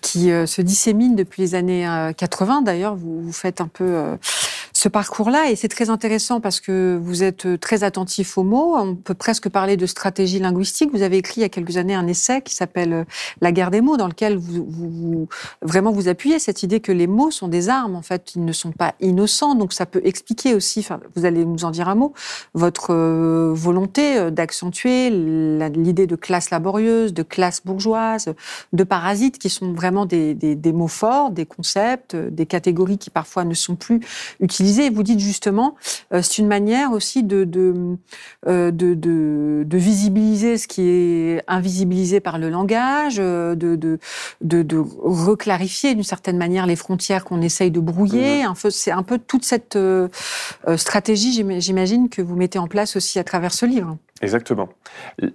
[0.00, 1.86] qui, euh, se dissémine depuis les années
[2.16, 2.60] 80.
[2.60, 4.16] Euh, D'ailleurs, vous, vous, faites un peu
[4.84, 5.50] ce parcours-là.
[5.50, 8.76] Et c'est très intéressant parce que vous êtes très attentif aux mots.
[8.76, 10.90] On peut presque parler de stratégie linguistique.
[10.92, 13.04] Vous avez écrit il y a quelques années un essai qui s'appelle euh,
[13.40, 15.26] La guerre des mots, dans lequel vous,
[15.62, 17.96] vraiment vous appuyez cette idée que les mots sont des armes.
[17.96, 19.54] En fait, ils ne sont pas innocents.
[19.54, 22.12] Donc ça peut expliquer aussi, vous allez nous en dire un mot,
[22.52, 28.34] votre euh, volonté euh, d'accentuer l'idée de classe laborieuse, de classe bourgeoise,
[28.74, 33.54] de parasites, qui sont vraiment des mots forts, des concepts, des catégories qui parfois ne
[33.54, 34.00] sont plus
[34.40, 35.74] utilisées vous dites justement,
[36.12, 37.48] euh, c'est une manière aussi de
[38.46, 43.98] euh, de, de, de, visibiliser ce qui est invisibilisé par le langage, euh, de, de,
[44.40, 48.46] de, reclarifier d'une certaine manière les frontières qu'on essaye de brouiller.
[48.46, 48.70] Mmh.
[48.70, 49.78] C'est un peu toute cette
[50.76, 53.96] stratégie, j'imagine, que vous mettez en place aussi à travers ce livre.
[54.22, 54.68] Exactement.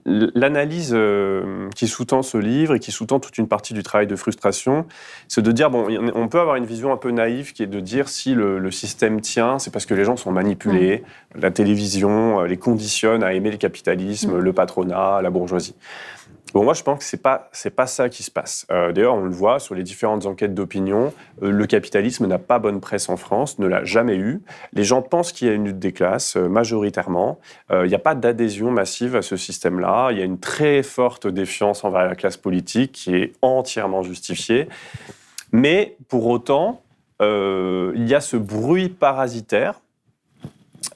[0.05, 4.15] L'analyse euh, qui sous-tend ce livre et qui sous-tend toute une partie du travail de
[4.15, 4.85] frustration,
[5.27, 7.81] c'est de dire, bon, on peut avoir une vision un peu naïve qui est de
[7.81, 11.03] dire si le, système tient, c'est parce que les gens sont manipulés,
[11.35, 11.39] mmh.
[11.41, 14.39] la télévision euh, les conditionne à aimer le capitalisme, mmh.
[14.39, 15.75] le patronat, la bourgeoisie.
[16.53, 18.65] Bon, moi, je pense que c'est pas pas ça qui se passe.
[18.71, 21.13] Euh, d'ailleurs, on le voit sur les différentes enquêtes d'opinion.
[21.43, 24.41] Euh, le capitalisme n'a pas bonne presse en France, ne l'a jamais eu.
[24.73, 27.39] Les gens pensent qu'il y a une lutte des classes euh, majoritairement.
[27.71, 30.09] Il n'y a pas d'adhésion massive à ce système-là.
[30.11, 34.67] Il y a une très forte défiance envers la classe politique qui est entièrement justifiée.
[35.51, 36.81] Mais pour autant,
[37.21, 39.81] il y a ce bruit parasitaire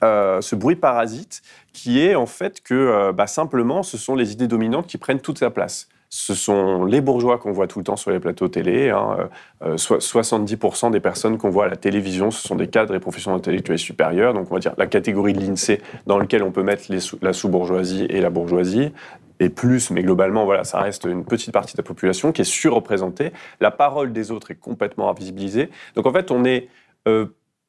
[0.04, 1.42] euh, ce bruit parasite
[1.72, 5.20] qui est en fait que euh, bah, simplement ce sont les idées dominantes qui prennent
[5.20, 5.88] toute sa place.
[6.10, 8.92] Ce sont les bourgeois qu'on voit tout le temps sur les plateaux télé.
[8.92, 9.30] Hein,
[9.64, 13.40] 70% euh, des personnes qu'on voit à la télévision, ce sont des cadres et professionnels
[13.40, 14.36] intellectuels supérieurs.
[14.36, 16.84] Donc on va dire la catégorie de l'INSEE dans laquelle on peut mettre
[17.22, 18.92] la sous-bourgeoisie et la bourgeoisie
[19.40, 22.46] et plus, mais globalement, voilà, ça reste une petite partie de la population qui est
[22.46, 23.34] surreprésentée.
[23.60, 25.72] La parole des autres est complètement invisibilisée.
[25.96, 26.70] Donc en fait, on est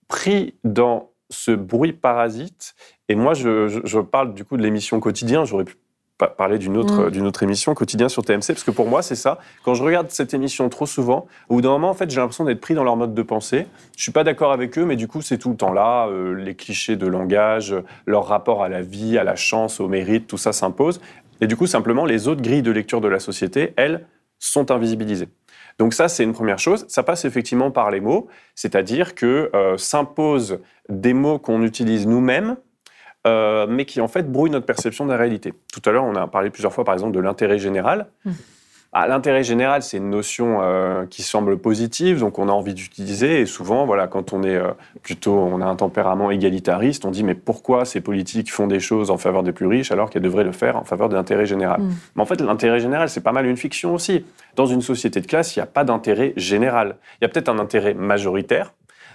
[0.06, 2.74] pris dans ce bruit parasite.
[3.08, 5.44] Et moi, je, parle du coup de l'émission quotidien.
[5.44, 5.76] J'aurais pu
[6.38, 7.10] parler d'une autre, mm.
[7.10, 9.38] d'une autre émission quotidien sur TMC, parce que pour moi, c'est ça.
[9.64, 12.44] Quand je regarde cette émission trop souvent, au bout d'un moment, en fait, j'ai l'impression
[12.44, 13.66] d'être pris dans leur mode de pensée.
[13.96, 16.06] Je suis pas d'accord avec eux, mais du coup, c'est tout le temps là.
[16.06, 17.74] Euh, les clichés de langage,
[18.06, 21.00] leur rapport à la vie, à la chance, au mérite, tout ça s'impose.
[21.40, 24.06] Et du coup, simplement, les autres grilles de lecture de la société, elles,
[24.38, 25.28] sont invisibilisées.
[25.78, 26.84] Donc ça, c'est une première chose.
[26.88, 32.56] Ça passe effectivement par les mots, c'est-à-dire que euh, s'imposent des mots qu'on utilise nous-mêmes,
[33.26, 35.54] euh, mais qui en fait brouillent notre perception de la réalité.
[35.72, 38.06] Tout à l'heure, on a parlé plusieurs fois, par exemple, de l'intérêt général.
[38.24, 38.30] Mmh.
[38.94, 43.40] Ah, l'intérêt général, c'est une notion euh, qui semble positive, donc on a envie d'utiliser.
[43.40, 44.58] Et souvent, voilà, quand on est
[45.02, 49.10] plutôt, on a un tempérament égalitariste, on dit mais pourquoi ces politiques font des choses
[49.10, 51.80] en faveur des plus riches alors qu'elles devraient le faire en faveur de l'intérêt général
[51.80, 51.90] mmh.
[52.14, 54.24] Mais en fait, l'intérêt général, c'est pas mal une fiction aussi.
[54.56, 56.96] Dans une société de classe, il n'y a pas d'intérêt général.
[57.20, 58.72] Il y a peut-être un intérêt majoritaire,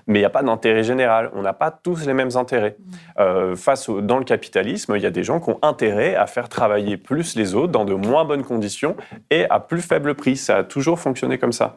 [0.07, 1.31] mais il n'y a pas d'intérêt général.
[1.33, 2.75] On n'a pas tous les mêmes intérêts.
[2.77, 2.91] Mmh.
[3.19, 6.49] Euh, face dans le capitalisme, il y a des gens qui ont intérêt à faire
[6.49, 8.95] travailler plus les autres dans de moins bonnes conditions
[9.29, 10.37] et à plus faible prix.
[10.37, 11.75] Ça a toujours fonctionné comme ça.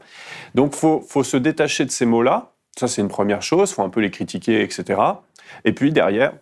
[0.54, 2.52] Donc, faut, faut se détacher de ces mots-là.
[2.78, 3.70] Ça, c'est une première chose.
[3.70, 5.00] Il faut un peu les critiquer, etc.
[5.64, 6.32] Et puis derrière,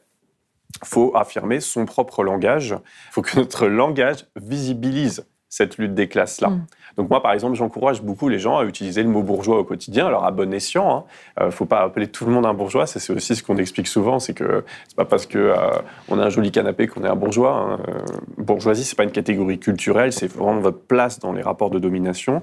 [0.84, 2.76] faut affirmer son propre langage.
[2.78, 6.50] Il faut que notre langage visibilise cette lutte des classes-là.
[6.50, 6.66] Mm.
[7.00, 10.06] Donc moi, par exemple, j'encourage beaucoup les gens à utiliser le mot bourgeois au quotidien,
[10.06, 11.06] alors à bon escient.
[11.40, 13.56] Il ne faut pas appeler tout le monde un bourgeois, ça, c'est aussi ce qu'on
[13.56, 15.56] explique souvent, c'est que c'est pas parce que euh,
[16.10, 17.56] on a un joli canapé qu'on est un bourgeois.
[17.56, 17.78] Hein.
[17.88, 18.02] Euh,
[18.36, 22.42] bourgeoisie, c'est pas une catégorie culturelle, c'est vraiment votre place dans les rapports de domination.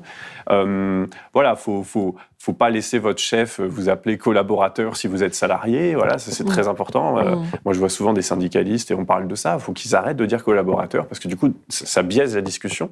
[0.50, 5.36] Euh, voilà, faut, faut, faut pas laisser votre chef vous appeler collaborateur si vous êtes
[5.36, 5.93] salarié.
[5.93, 7.20] Voilà, c'est très important.
[7.20, 7.46] Euh, Mm.
[7.65, 9.56] moi, je vois souvent des syndicalistes et on parle de ça.
[9.56, 12.41] Il faut qu'ils arrêtent de dire collaborateur parce que du coup, ça, ça biaise la
[12.41, 12.91] discussion.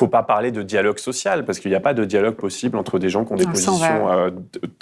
[0.00, 2.98] Faut pas parler de dialogue social parce qu'il n'y a pas de dialogue possible entre
[2.98, 4.30] des gens qui ont des on positions euh,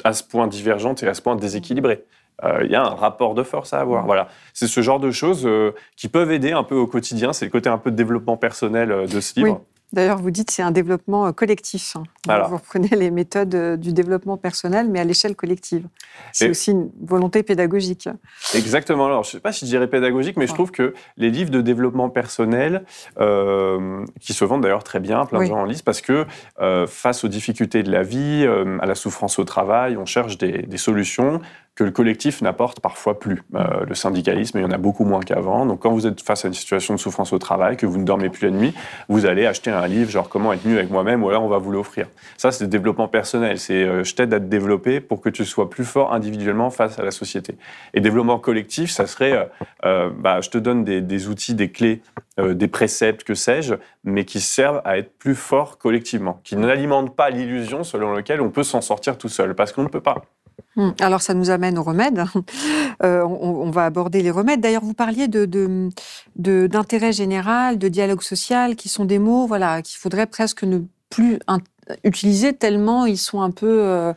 [0.04, 2.04] à ce point divergentes et à ce point déséquilibrées.
[2.44, 3.83] Euh, Il y a un rapport de force à Mm.
[3.83, 4.07] avoir.
[4.07, 7.33] Voilà, c'est ce genre de choses euh, qui peuvent aider un peu au quotidien.
[7.33, 9.61] C'est le côté un peu de développement personnel de ce livre.
[9.61, 9.77] Oui.
[9.92, 11.96] D'ailleurs, vous dites c'est un développement euh, collectif.
[11.96, 12.03] hein.
[12.27, 12.46] Voilà.
[12.48, 15.87] Vous reprenez les méthodes euh, du développement personnel, mais à l'échelle collective.
[16.33, 18.09] C'est aussi une volonté pédagogique.
[18.55, 19.07] Exactement.
[19.07, 21.51] Alors, je ne sais pas si je dirais pédagogique, mais je trouve que les livres
[21.51, 22.85] de développement personnel,
[23.18, 25.46] euh, qui se vendent d'ailleurs très bien, plein Oui.
[25.46, 26.27] de gens en lisent, parce que
[26.61, 30.37] euh, face aux difficultés de la vie, euh, à la souffrance au travail, on cherche
[30.38, 31.40] des, des solutions
[31.78, 33.40] que le collectif n'apporte parfois plus.
[33.54, 35.64] Euh, le syndicalisme, il y en a beaucoup moins qu'avant.
[35.64, 38.04] Donc, quand vous êtes face à une situation de souffrance au travail, que vous ne
[38.04, 38.74] dormez plus la nuit,
[39.08, 41.58] vous allez acheter un livre, genre Comment être mieux avec moi-même, ou alors on va
[41.58, 42.08] vous l'offrir.
[42.36, 43.60] Ça, c'est le développement personnel.
[43.60, 46.98] C'est euh, je t'aide à te développer pour que tu sois plus fort individuellement face
[46.98, 47.54] à la société.
[47.94, 49.48] Et développement collectif, ça serait
[49.84, 52.02] euh, bah, je te donne des, outils, des clés,
[52.42, 57.30] des préceptes, que sais-je, mais qui servent à être plus fort collectivement, qui n'alimentent pas
[57.30, 60.24] l'illusion selon laquelle on peut s'en sortir tout seul, parce qu'on ne peut pas.
[60.76, 62.24] Hum, Alors, ça nous amène aux remèdes.
[63.04, 64.60] Euh, on, va aborder les remèdes.
[64.60, 70.26] D'ailleurs, vous parliez d'intérêt général, de dialogue social, qui sont des mots voilà, qu'il faudrait
[70.26, 71.38] presque ne plus
[72.04, 74.12] utiliser tellement ils sont un peu, euh,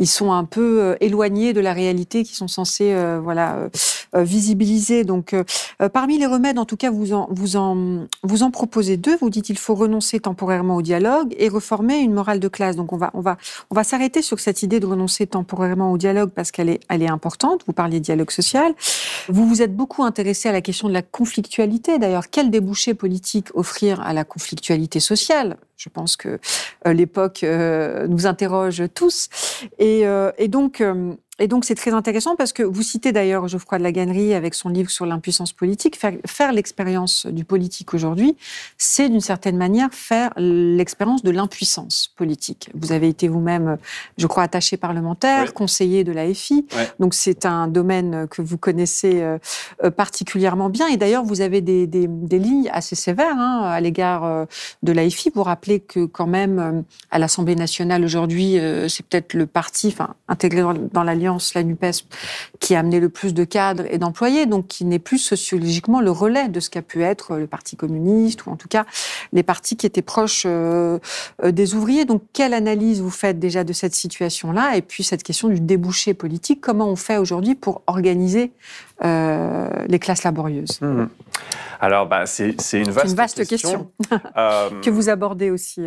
[0.00, 3.68] ils sont un peu euh, éloignés de la réalité qui sont censés euh, voilà,
[4.14, 5.04] euh, visibiliser.
[5.04, 5.36] Donc,
[5.92, 9.16] parmi les remèdes, en tout cas, vous en, vous, en, vous en proposez deux.
[9.18, 12.76] Vous dites qu'il faut renoncer temporairement au dialogue et reformer une morale de classe.
[12.76, 13.36] Donc, on va, on va,
[13.70, 17.02] on va s'arrêter sur cette idée de renoncer temporairement au dialogue parce qu'elle est, elle
[17.02, 17.62] est importante.
[17.66, 18.74] Vous parliez de dialogue social.
[19.28, 21.98] Vous vous êtes beaucoup intéressé à la question de la conflictualité.
[21.98, 25.56] D'ailleurs, quel débouché politique offrir à la conflictualité sociale?
[25.76, 26.38] Je pense que
[26.84, 29.28] l'époque nous interroge tous.
[30.04, 33.78] Euh, et donc, euh, et donc, c'est très intéressant parce que vous citez d'ailleurs Geoffroy
[33.78, 35.96] de la Gannerie avec son livre sur l'impuissance politique.
[35.96, 38.36] Faire, faire l'expérience du politique aujourd'hui,
[38.78, 42.70] c'est d'une certaine manière faire l'expérience de l'impuissance politique.
[42.74, 43.78] Vous avez été vous-même,
[44.18, 45.52] je crois, attaché parlementaire, Oui.
[45.52, 46.66] conseiller de l'AFI.
[46.98, 49.38] Donc, c'est un domaine que vous connaissez euh,
[49.82, 50.86] euh, particulièrement bien.
[50.88, 54.44] Et d'ailleurs, vous avez des, des- des lignes assez sévères hein, à l'égard euh,
[54.82, 55.30] de l'AFI.
[55.34, 60.60] Vous rappelez que quand même, à l'Assemblée nationale aujourd'hui, c'est peut-être le parti, enfin, intégré
[60.62, 62.06] dans, dans l'Alliance, la NUPES,
[62.58, 66.10] qui a amené le plus de cadres et d'employés, donc qui n'est plus sociologiquement le
[66.10, 68.84] relais de ce qu'a pu être le Parti communiste, ou en tout cas
[69.32, 70.98] les partis qui étaient proches euh,
[71.42, 72.04] euh, des ouvriers.
[72.04, 74.76] Donc, quelle analyse vous faites déjà de cette situation-là?
[74.76, 78.52] Et puis, cette question du débouché politique, comment on fait aujourd'hui pour organiser
[79.04, 80.80] euh, les classes laborieuses?
[80.80, 81.08] Mhm.
[81.80, 83.90] Alors, bah, c'est une vaste, une vaste question.
[84.36, 85.80] Euh, que vous abordez aussi.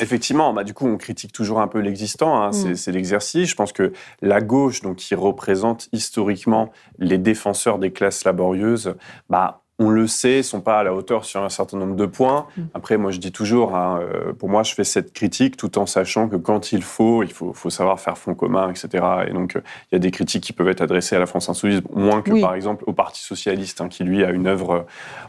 [0.00, 2.40] Effectivement, bah, du coup, on critique toujours un peu l'existant.
[2.40, 2.76] hein, c'est- Mm.
[2.76, 3.48] C'est l'exercice.
[3.50, 8.94] Je pense que la gauche, donc, qui représente historiquement les défenseurs des classes laborieuses,
[9.28, 12.46] bah, on le sait, sont pas à la hauteur sur un certain nombre de points.
[12.56, 12.62] Mm.
[12.74, 15.86] Après, moi, je dis toujours, hein, euh, pour moi, je fais cette critique tout en
[15.86, 19.04] sachant que quand il faut, il faut, faut savoir faire front commun, etc.
[19.28, 21.48] Et donc, euh, il y a des critiques qui peuvent être adressées à la France
[21.48, 22.40] Insoumise, moins que, Oui.
[22.40, 24.86] par exemple, au Parti Socialiste, hein, qui, lui, a une œuvre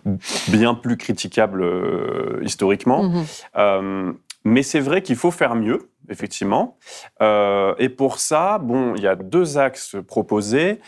[0.07, 0.11] euh,
[0.47, 3.03] bien plus critiquable euh, historiquement.
[3.03, 3.25] Mhm.
[3.57, 4.11] Euh,
[4.49, 6.77] mais c'est vrai qu'il faut faire mieux, effectivement.
[7.21, 10.79] Euh, et pour ça, bon, il y a deux axes proposés.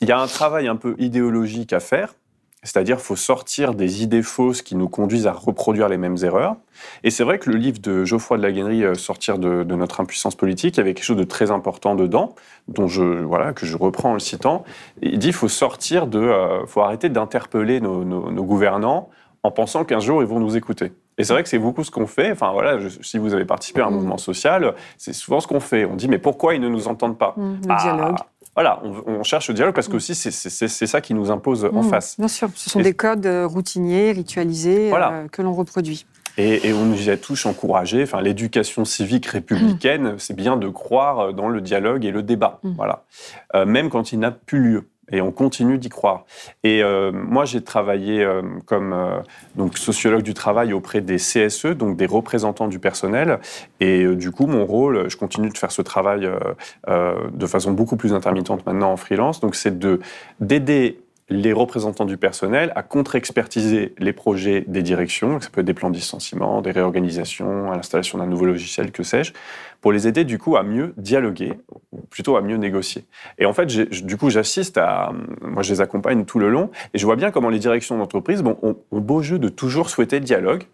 [0.00, 2.14] Il y a un travail un peu idéologique à faire.
[2.64, 6.54] C'est-à-dire faut sortir des idées fausses qui nous conduisent à reproduire les mêmes erreurs.
[7.02, 10.00] Et c'est vrai que le livre de Geoffroy de la Guennerie, euh, Sortir de, notre
[10.00, 12.36] impuissance politique, il y avait quelque chose de très important dedans,
[12.68, 14.64] dont je, voilà, que je reprends en le citant.
[15.02, 16.20] Il dit faut sortir de...
[16.20, 19.10] euh, faut arrêter d'interpeller nos gouvernants
[19.44, 20.92] en pensant qu'un jour, ils vont nous écouter.
[21.18, 22.30] Et c'est vrai que c'est beaucoup ce qu'on fait.
[22.32, 23.94] Enfin, voilà, je- si vous avez participé à un Mm.
[23.94, 25.84] mouvement social, c'est souvent ce qu'on fait.
[25.84, 28.16] On dit, mais pourquoi ils ne nous entendent pas Mhm, Le Ah, dialogue.
[28.54, 29.96] Voilà, on, on cherche le dialogue parce que Mm.
[29.96, 32.16] aussi, c'est- ça qui nous impose en face.
[32.18, 35.12] Bien sûr, ce sont Et- des codes euh, routiniers, ritualisés, Voilà.
[35.12, 36.06] euh, que l'on reproduit.
[36.38, 38.04] Et, et on nous y a tous encouragés.
[38.04, 42.58] Enfin, l'éducation civique républicaine, c'est bien de croire dans le dialogue et le débat.
[42.62, 42.72] Mm.
[42.76, 43.04] Voilà.
[43.54, 44.88] Euh, même quand il n'a plus lieu.
[45.12, 46.24] Et on continue d'y croire.
[46.64, 49.20] Et euh, moi, j'ai travaillé euh, comme euh,
[49.56, 53.38] donc sociologue du travail auprès des CSE, donc des représentants du personnel.
[53.80, 56.28] Et du coup, mon rôle, je continue de faire ce travail
[56.88, 59.40] de façon beaucoup plus intermittente maintenant en freelance.
[59.40, 60.00] Donc, c'est de
[60.40, 60.98] d'aider
[61.28, 65.90] les représentants du personnel à contre-expertiser les projets des directions, ça peut être des plans
[65.90, 69.32] de licenciement, des réorganisations, à l'installation d'un nouveau logiciel, que sais-je,
[69.80, 71.54] pour les aider du coup à mieux dialoguer,
[71.92, 73.04] ou plutôt à mieux négocier.
[73.38, 76.98] Et en fait, du coup, j'assiste à, moi je les accompagne tout le long, et
[76.98, 80.24] je vois bien comment les directions d'entreprise bon, ont, beau jeu de toujours souhaiter le
[80.24, 80.64] dialogue,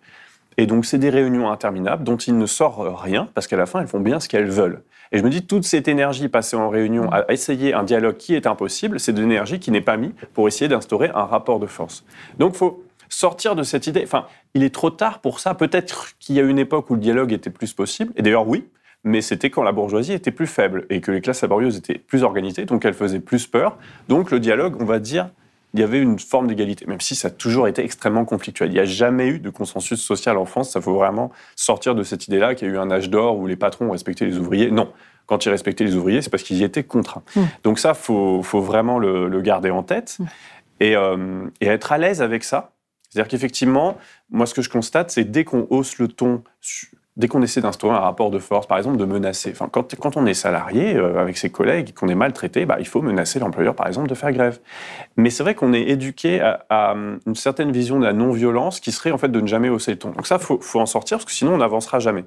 [0.61, 3.81] et donc, c'est des réunions interminables dont il ne sort rien, parce qu'à la fin,
[3.81, 4.83] elles font bien ce qu'elles veulent.
[5.13, 8.35] Et je me dis, toute cette énergie passée en réunion à essayer un dialogue qui
[8.35, 11.67] est impossible, c'est de l'énergie qui n'est pas mise pour essayer d'instaurer un rapport de
[11.67, 12.05] force.
[12.39, 14.03] Donc, faut sortir de cette idée.
[14.05, 15.55] Enfin, il est trop tard pour ça.
[15.55, 18.13] Peut-être qu'il y a une époque où le dialogue était plus possible.
[18.17, 18.69] Et d'ailleurs, oui,
[19.05, 22.23] mais c'était quand la bourgeoisie était plus faible et que les classes laborieuses étaient plus
[22.23, 23.79] organisées, donc elles faisaient plus peur.
[24.09, 25.31] Donc le dialogue, on va dire,
[25.75, 28.71] il y avait une forme d'égalité, même si ça a toujours été extrêmement conflictuel.
[28.71, 30.71] Il n'y a jamais eu de consensus social en France.
[30.71, 33.47] Ça faut vraiment sortir de cette idée-là qu'il y a eu un âge d'or où
[33.47, 34.71] les patrons respectaient les ouvriers.
[34.71, 34.91] Non.
[35.27, 37.23] Quand ils respectaient les ouvriers, c'est parce qu'ils y étaient contraints.
[37.37, 37.43] Mmh.
[37.65, 40.25] Donc ça, faut, faut vraiment le, garder en tête mmh.
[40.81, 42.73] et, euh, et, être à l'aise avec ça.
[43.11, 43.99] C'est-à-dire qu'effectivement,
[44.31, 46.43] moi, ce que je constate, c'est dès qu'on hausse le ton
[47.19, 49.51] dès qu'on essaie d'instaurer un rapport de force, par exemple, de menacer.
[49.51, 52.87] Enfin, quand, quand on est salarié euh, avec ses collègues, qu'on est maltraité, bah, il
[52.87, 54.61] faut menacer l'employeur, par exemple, de faire grève.
[55.17, 56.95] Mais c'est vrai qu'on est éduqué à,
[57.27, 59.99] une certaine vision de la non-violence qui serait en fait de ne jamais hausser le
[59.99, 60.11] ton.
[60.11, 62.25] Donc ça, faut, faut en sortir parce que sinon on n'avancera jamais.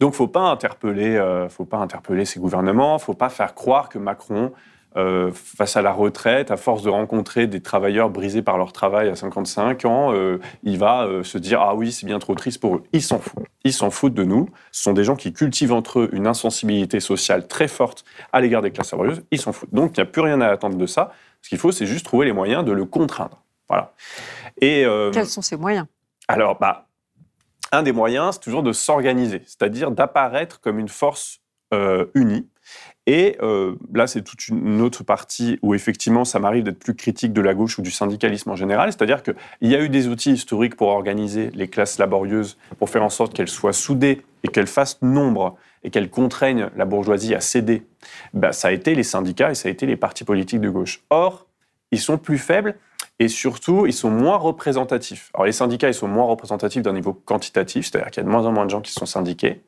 [0.00, 3.98] Donc, faut pas interpeller, euh, faut pas interpeller ces gouvernements, faut pas faire croire que
[3.98, 4.52] Macron
[4.96, 9.08] euh, face à la retraite, à force de rencontrer des travailleurs brisés par leur travail
[9.08, 12.60] à 55 ans, euh, il va euh, se dire ah oui c'est bien trop triste
[12.60, 12.82] pour eux.
[12.92, 13.46] Ils s'en foutent.
[13.64, 14.50] Ils s'en foutent de nous.
[14.70, 18.60] Ce sont des gens qui cultivent entre eux une insensibilité sociale très forte à l'égard
[18.60, 19.22] des classes laborieuses.
[19.30, 19.72] Ils s'en foutent.
[19.72, 21.12] Donc il n'y a plus rien à attendre de ça.
[21.40, 23.42] Ce qu'il faut c'est juste trouver les moyens de le contraindre.
[23.68, 23.94] Voilà.
[24.60, 25.86] Et quels sont ces moyens?
[26.28, 26.88] Alors bah
[27.72, 31.40] un des moyens c'est toujours de s'organiser, c'est-à-dire d'apparaître comme une force
[32.14, 32.46] unie
[33.06, 37.32] et euh, là, c'est toute une autre partie où effectivement, ça m'arrive d'être plus critique
[37.32, 38.92] de la gauche ou du syndicalisme en général.
[38.92, 43.02] C'est-à-dire qu'il y a eu des outils historiques pour organiser les classes laborieuses, pour faire
[43.02, 47.40] en sorte qu'elles soient soudées et qu'elles fassent nombre et qu'elles contraignent la bourgeoisie à
[47.40, 47.82] céder.
[48.34, 51.02] Ben, ça a été les syndicats et ça a été les partis politiques de gauche.
[51.10, 51.48] Or,
[51.90, 52.76] ils sont plus faibles
[53.18, 55.30] et surtout, ils sont moins représentatifs.
[55.34, 58.30] Alors, les syndicats, ils sont moins représentatifs d'un niveau quantitatif, c'est-à-dire qu'il y a de
[58.30, 59.60] moins en moins de gens qui sont syndiqués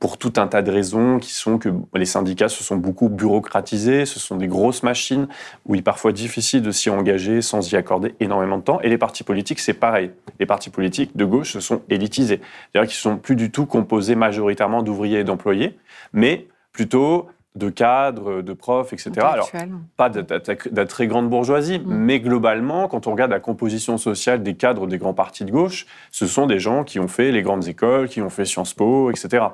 [0.00, 4.06] pour tout un tas de raisons qui sont que les syndicats se sont beaucoup bureaucratisés,
[4.06, 5.28] ce sont des grosses machines
[5.66, 8.80] où il est parfois difficile de s'y engager sans y accorder énormément de temps.
[8.80, 10.10] Et les partis politiques, c'est pareil.
[10.40, 12.40] Les partis politiques de gauche se sont élitisés.
[12.72, 15.78] C'est-à-dire qu'ils ne sont plus du tout composés majoritairement d'ouvriers et d'employés,
[16.14, 19.10] mais plutôt de cadres, de profs, etc.
[19.18, 19.50] Alors,
[19.96, 21.84] pas de, très grande bourgeoisie, mm.
[21.86, 25.86] mais globalement, quand on regarde la composition sociale des cadres des grands partis de gauche,
[26.12, 29.10] ce sont des gens qui ont fait les grandes écoles, qui ont fait Sciences Po,
[29.10, 29.46] etc.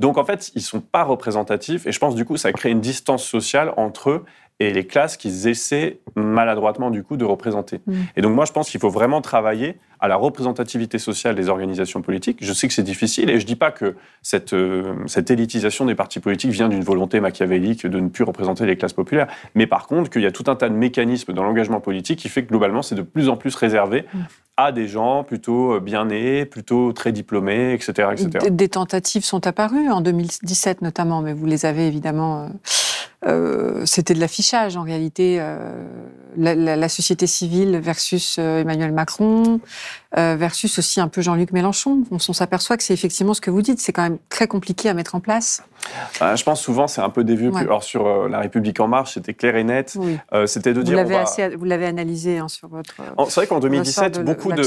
[0.00, 2.70] Donc en fait, ils ne sont pas représentatifs, et je pense du coup, ça crée
[2.70, 4.24] une distance sociale entre eux
[4.58, 7.80] et les classes qu'ils essaient maladroitement du coup de représenter.
[7.86, 7.94] Mm.
[8.16, 12.02] Et donc moi je pense qu'il faut vraiment travailler à la représentativité sociale des organisations
[12.02, 12.38] politiques.
[12.40, 15.84] Je sais que c'est difficile et je ne dis pas que cette, euh, cette élitisation
[15.86, 19.66] des partis politiques vient d'une volonté machiavélique de ne plus représenter les classes populaires, mais
[19.66, 22.42] par contre qu'il y a tout un tas de mécanismes dans l'engagement politique qui fait
[22.42, 24.18] que globalement c'est de plus en plus réservé mm.
[24.56, 28.08] à des gens plutôt euh, bien nés, plutôt très diplômés, etc.
[28.12, 28.50] etc.
[28.50, 32.44] Des tentatives sont apparues en 2017 notamment, mais vous les avez évidemment...
[32.44, 32.48] Euh,
[33.24, 35.38] euh, c'était de l'affichage en réalité.
[35.40, 35.72] Euh,
[36.36, 39.60] la, société civile versus euh, Emmanuel Macron,
[40.14, 42.04] versus aussi un peu Jean-Luc Mélenchon.
[42.10, 44.94] On, s'aperçoit que c'est effectivement ce que vous dites, c'est quand même très compliqué à
[44.94, 45.62] mettre en place.
[46.20, 47.54] je pense souvent c'est un peu des vues.
[47.54, 49.96] Alors sur La République en marche, c'était clair et net.
[50.46, 51.04] c'était de dire.
[51.56, 52.96] Vous l'avez analysé hein, sur votre.
[53.28, 54.62] C'est vrai qu'en 2017, beaucoup de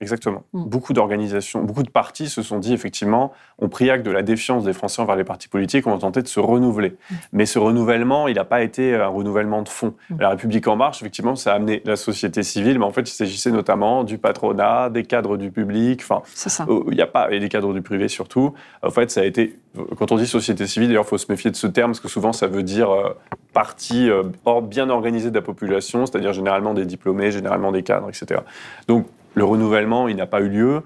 [0.00, 0.44] Exactement.
[0.52, 0.64] Mm.
[0.64, 4.64] Beaucoup d'organisations, beaucoup de partis se sont dit effectivement, ont pris acte de la défiance
[4.64, 6.90] des Français envers les partis politiques, ont tenté de se renouveler.
[6.90, 7.14] Mm.
[7.32, 9.94] Mais ce renouvellement, il n'a pas été un renouvellement de fond.
[10.10, 10.20] Mm.
[10.20, 13.14] La République en marche, effectivement, ça a amené la société civile, mais en fait, il
[13.14, 16.22] s'agissait notamment du patronat, des cadres du public, enfin,
[16.68, 18.54] euh, il n'y a pas et des cadres du privé surtout.
[18.82, 19.58] En fait, ça a été
[19.96, 22.08] quand on dit société civile, d'ailleurs, il faut se méfier de ce terme parce que
[22.08, 23.16] souvent, ça veut dire euh,
[23.52, 24.22] partie euh,
[24.62, 28.40] bien organisée de la population, c'est-à-dire généralement des diplômés, généralement des cadres, etc.
[28.86, 29.06] Donc
[29.38, 30.82] le renouvellement, il n'a pas eu lieu.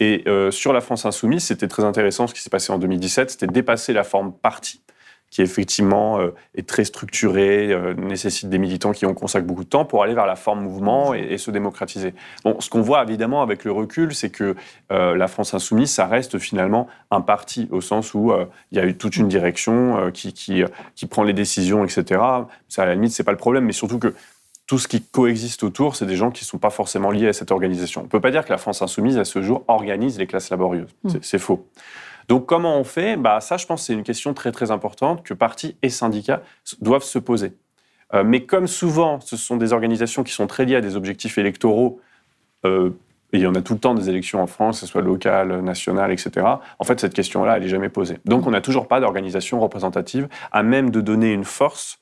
[0.00, 3.30] Et euh, sur la France insoumise, c'était très intéressant ce qui s'est passé en 2017,
[3.30, 4.82] c'était dépasser la forme parti,
[5.30, 9.70] qui effectivement euh, est très structurée, euh, nécessite des militants qui ont consacré beaucoup de
[9.70, 12.12] temps pour aller vers la forme mouvement et, se démocratiser.
[12.44, 14.54] Bon, ce qu'on voit évidemment avec le recul, c'est que
[14.90, 18.32] la France insoumise, ça reste finalement un parti, au sens où
[18.72, 20.62] il y a toute une direction qui, qui,
[20.94, 22.20] qui, prend les décisions, etc.
[22.68, 24.14] Ça, à la limite, c'est pas le problème, mais surtout que
[24.66, 27.32] tout ce qui coexiste autour, c'est des gens qui ne sont pas forcément liés à
[27.32, 28.00] cette organisation.
[28.00, 30.50] On ne peut pas dire que la France insoumise, à ce jour, organise les classes
[30.50, 30.90] laborieuses.
[31.04, 31.10] Hmm.
[31.22, 31.68] C'est faux.
[32.28, 33.16] Donc comment on fait?
[33.16, 36.42] Bah, Ça, je pense, c'est une question très très importante que partis et syndicats
[36.80, 37.52] doivent se poser.
[38.14, 41.38] Euh, mais comme souvent, ce sont des organisations qui sont très liées à des objectifs
[41.38, 42.00] électoraux,
[42.64, 42.90] euh,
[43.32, 45.02] et il y en a tout le temps des élections en France, que ce soit
[45.02, 46.46] locales, nationales, etc.
[46.78, 48.18] En fait, cette question-là, elle n'est jamais posée.
[48.24, 51.98] Donc, on n'a toujours pas d'organisation représentative à même de donner une force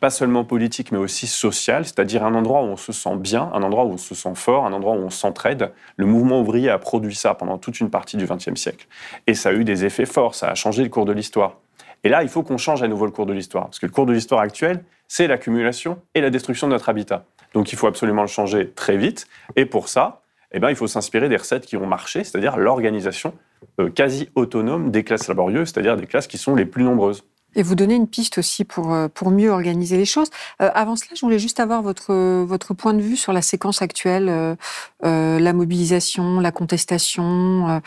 [0.00, 3.62] pas seulement politique, mais aussi sociale, c'est-à-dire un endroit où on se sent bien, un
[3.62, 5.72] endroit où on se sent fort, un endroit où on s'entraide.
[5.96, 8.86] Le mouvement ouvrier a produit ça pendant toute une partie du XXe siècle.
[9.26, 11.56] Et ça a eu des effets forts, ça a changé le cours de l'histoire.
[12.04, 13.92] Et là, il faut qu'on change à nouveau le cours de l'histoire, parce que le
[13.92, 17.24] cours de l'histoire actuel, c'est l'accumulation et la destruction de notre habitat.
[17.54, 19.26] Donc il faut absolument le changer très vite.
[19.56, 20.22] Et pour ça,
[20.52, 23.34] eh ben, il faut s'inspirer des recettes qui ont marché, c'est-à-dire l'organisation
[23.80, 27.24] euh, quasi autonome des classes laborieuses, c'est-à-dire des classes qui sont les plus nombreuses.
[27.54, 30.28] Et vous donner une piste aussi pour, euh, pour mieux organiser les choses.
[30.60, 33.80] Euh, avant cela, je voulais juste avoir votre, votre point de vue sur la séquence
[33.80, 37.80] actuelle, euh, la mobilisation, la contestation.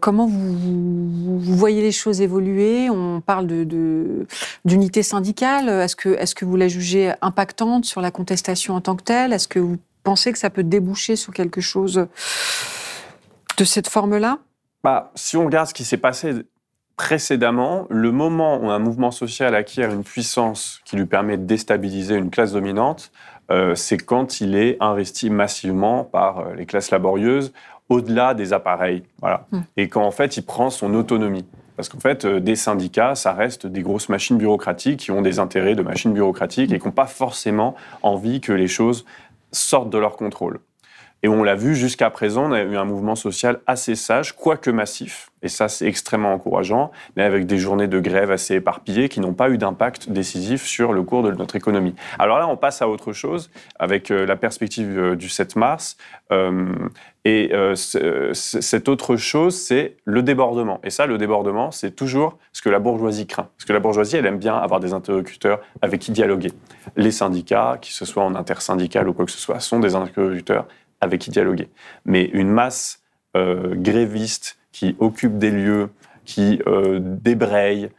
[0.00, 2.88] Comment vous, voyez les choses évoluer?
[2.88, 3.46] On parle
[4.64, 5.68] d'unité syndicale.
[5.68, 9.32] Est-ce que, est que vous la jugez impactante sur la contestation en tant que telle?
[9.32, 12.06] Est-ce que vous pensez que ça peut déboucher sur quelque chose
[13.56, 14.38] de cette forme-là?
[14.84, 16.32] Bah, Si on regarde ce qui s'est passé
[17.00, 22.14] précédemment, le moment où un mouvement social acquiert une puissance qui lui permet de déstabiliser
[22.14, 23.10] une classe dominante,
[23.50, 27.54] euh, c'est quand il est investi massivement par euh, les classes laborieuses
[27.88, 29.02] au-delà des appareils.
[29.22, 29.46] Voilà.
[29.50, 29.60] Mmh.
[29.78, 31.46] Et quand en fait il prend son autonomie.
[31.74, 35.38] Parce qu'en fait, euh, des syndicats, ça reste des grosses machines bureaucratiques qui ont des
[35.38, 39.06] intérêts de machines bureaucratiques et qui n'ont pas forcément envie que les choses
[39.52, 40.60] sortent de leur contrôle.
[41.22, 44.70] Et on l'a vu jusqu'à présent, on a eu un mouvement social assez sage, quoique
[44.70, 49.20] massif, et ça c'est extrêmement encourageant, mais avec des journées de grève assez éparpillées qui
[49.20, 51.94] n'ont pas eu d'impact décisif sur le cours de notre économie.
[52.18, 55.96] Alors là, on passe à autre chose, avec euh, la perspective euh, du 7 mars,
[56.32, 56.72] euh,
[57.26, 57.52] et
[58.32, 60.80] cette autre chose, c'est le débordement.
[60.82, 63.48] Et ça, le débordement, c'est toujours ce que la bourgeoisie craint.
[63.58, 66.50] Parce que la bourgeoisie, elle aime bien avoir des interlocuteurs avec qui dialoguer.
[66.96, 70.66] Les syndicats, qu'ils ce soit en intersyndical ou quoi que ce soit, sont des interlocuteurs
[71.00, 71.68] avec qui dialoguer.
[72.04, 73.02] Mais une masse
[73.36, 75.90] euh, gréviste qui occupe des lieux,
[76.24, 77.90] qui euh, débraye,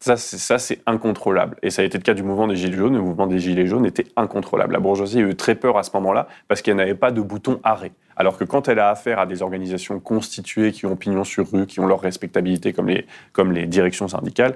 [0.00, 1.56] ça c'est incontrôlable.
[1.62, 2.94] Et ça a été le cas du mouvement des Gilets jaunes.
[2.94, 4.72] Le mouvement des Gilets jaunes était incontrôlable.
[4.72, 7.60] La bourgeoisie a eu très peur à ce moment-là parce qu'elle n'avait pas de bouton
[7.64, 7.92] arrêt.
[8.16, 11.66] Alors que quand elle a affaire à des organisations constituées qui ont pignon sur rue,
[11.66, 14.54] qui ont leur respectabilité comme les, comme les directions syndicales,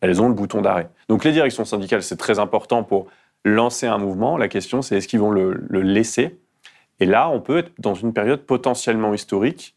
[0.00, 0.88] elles ont le bouton d'arrêt.
[1.08, 3.06] Donc les directions syndicales, c'est très important pour
[3.44, 4.36] lancer un mouvement.
[4.36, 6.38] La question, c'est est-ce qu'ils vont le, le laisser
[7.00, 9.76] et là, on peut être dans une période potentiellement historique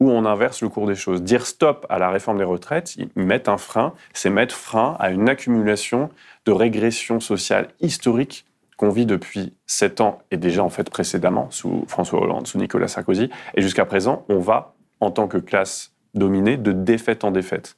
[0.00, 1.22] où on inverse le cours des choses.
[1.22, 5.28] Dire stop à la réforme des retraites, mettre un frein, c'est mettre frein à une
[5.28, 6.10] accumulation
[6.46, 8.44] de régression sociale historique
[8.76, 12.86] qu'on vit depuis sept ans et déjà en fait précédemment sous François Hollande, sous Nicolas
[12.86, 13.28] Sarkozy.
[13.54, 17.76] Et jusqu'à présent, on va, en tant que classe dominée, de défaite en défaite.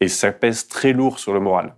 [0.00, 1.74] Et ça pèse très lourd sur le moral.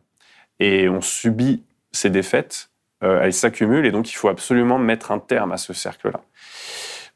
[0.61, 2.70] Et on subit ces défaites,
[3.03, 6.21] euh, elles s'accumulent et donc il faut absolument mettre un terme à ce cercle-là.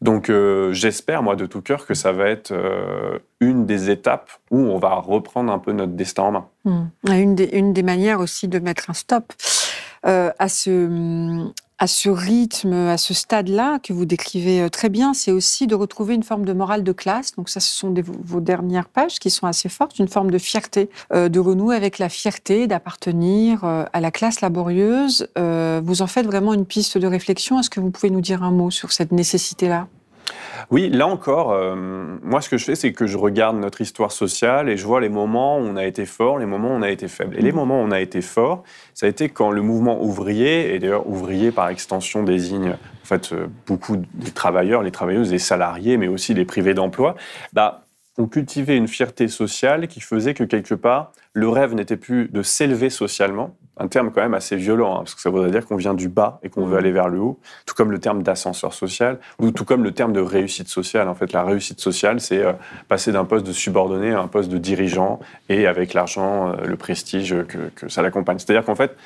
[0.01, 4.31] Donc euh, j'espère, moi, de tout cœur, que ça va être euh, une des étapes
[4.51, 6.49] où on va reprendre un peu notre destin en main.
[6.65, 6.87] Hmm.
[7.09, 9.33] Une, des, une, des, manières aussi de mettre un stop
[10.07, 15.13] euh, à ce, à ce rythme, à ce stade-là que vous décrivez euh, très bien,
[15.13, 17.35] c'est aussi de retrouver une forme de morale de classe.
[17.37, 17.93] Donc ça, ce sont
[18.25, 21.99] vos dernières pages qui sont assez fortes, une forme de fierté, euh, de renouer avec
[21.99, 25.29] la fierté d'appartenir euh, à la classe laborieuse.
[25.37, 27.59] vous en faites vraiment une piste de réflexion.
[27.59, 29.89] Est-ce que vous pouvez nous dire un mot sur cette nécessité-là?
[30.71, 31.75] Oui, là encore, euh,
[32.23, 35.01] moi ce que je fais, c'est que je regarde notre histoire sociale et je vois
[35.01, 37.37] les moments où on a été fort, les moments où on a été faible.
[37.39, 37.57] Et les mmh.
[37.57, 38.65] moments où on a été fort,
[38.95, 43.33] ça a été quand le mouvement ouvrier, et d'ailleurs ouvrier par extension désigne en fait
[43.33, 47.17] euh, beaucoup des travailleurs, les travailleuses, les salariés, mais aussi les privés d'emploi,
[47.53, 47.84] bah,
[48.19, 52.43] ont cultivé une fierté sociale qui faisait que quelque part, le rêve n'était plus de
[52.43, 55.77] s'élever socialement, un terme quand même assez violent, hein, parce que ça voudrait dire qu'on
[55.77, 56.79] vient du bas et qu'on veut mmh.
[56.79, 60.13] aller vers le haut, tout comme le terme d'ascenseur social, ou tout comme le terme
[60.13, 61.09] de réussite sociale.
[61.09, 62.53] En fait, la réussite sociale, c'est euh,
[62.89, 66.77] passer d'un poste de subordonné à un poste de dirigeant, et avec l'argent, euh, le
[66.77, 68.39] prestige que, que ça l'accompagne.
[68.39, 68.97] C'est-à-dire qu'en fait,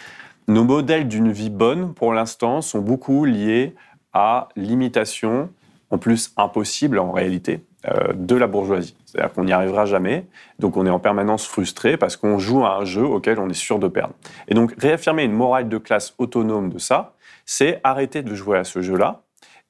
[0.49, 3.75] nos modèles d'une vie bonne, pour l'instant, sont beaucoup liés
[4.13, 5.51] à l'imitation,
[5.91, 8.97] en plus impossible en réalité, de la bourgeoisie.
[9.07, 10.27] C'est-à-dire qu'on n'y arrivera jamais,
[10.59, 13.55] donc on est en permanence frustré parce qu'on joue à un jeu auquel on est
[13.55, 14.15] sûr de perdre.
[14.49, 17.15] Et donc réaffirmer une morale de classe autonome de ça,
[17.47, 19.23] c'est arrêter de jouer à ce jeu-là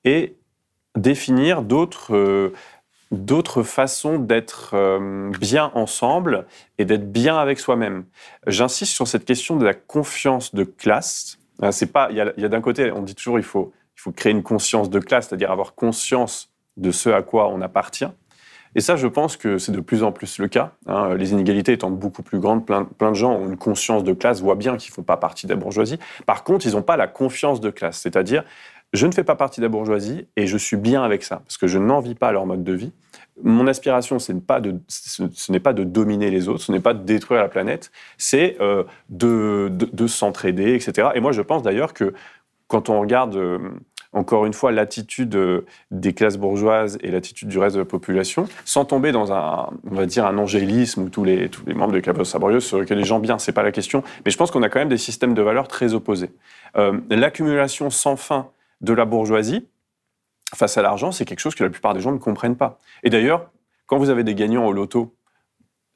[0.04, 0.36] et
[0.96, 6.46] définir d'autres euh, façons d'être euh, bien ensemble
[6.78, 8.04] et d'être bien avec soi-même.
[8.46, 11.38] J'insiste sur cette question de la confiance de classe.
[11.92, 14.32] Pas, il y a, a d'un côté, on dit toujours il faut, il faut créer
[14.32, 18.08] une conscience de classe, c'est-à-dire avoir conscience de ce à quoi on appartient.
[18.74, 20.72] Et ça, je pense que c'est de plus en plus le cas.
[20.86, 21.14] hein.
[21.14, 24.40] Les inégalités étant beaucoup plus grandes, plein, plein de gens ont une conscience de classe,
[24.40, 25.98] voient bien qu'ils ne font pas partie de la bourgeoisie.
[26.26, 27.98] Par contre, ils n'ont pas la confiance de classe.
[27.98, 28.44] C'est-à-dire,
[28.92, 31.56] je ne fais pas partie de la bourgeoisie et je suis bien avec ça, parce
[31.58, 32.92] que je n'envie pas leur mode de vie.
[33.42, 36.80] Mon aspiration, ce n'est pas, de- ce n'est pas de dominer les autres, ce n'est
[36.80, 41.08] pas de détruire la planète, c'est euh, de, de- de s'entraider, etc.
[41.14, 42.14] Et moi, je pense d'ailleurs que
[42.66, 43.58] quand on regarde, euh,
[44.12, 48.46] encore une fois, l'attitude euh, des classes bourgeoises et l'attitude du reste de la population,
[48.64, 51.92] sans tomber dans un, on va dire, un angélisme où tous les, tous les membres
[51.92, 54.02] des classes laborieuses seraient que des gens bien, c'est pas la question.
[54.24, 56.30] Mais je pense qu'on a quand même des systèmes de valeurs très opposés.
[56.76, 58.48] Euh, L'accumulation sans fin
[58.80, 59.66] de la bourgeoisie
[60.54, 62.78] face à l'argent, c'est quelque chose que la plupart des gens ne comprennent pas.
[63.02, 63.50] Et d'ailleurs,
[63.86, 65.14] quand vous avez des gagnants au loto,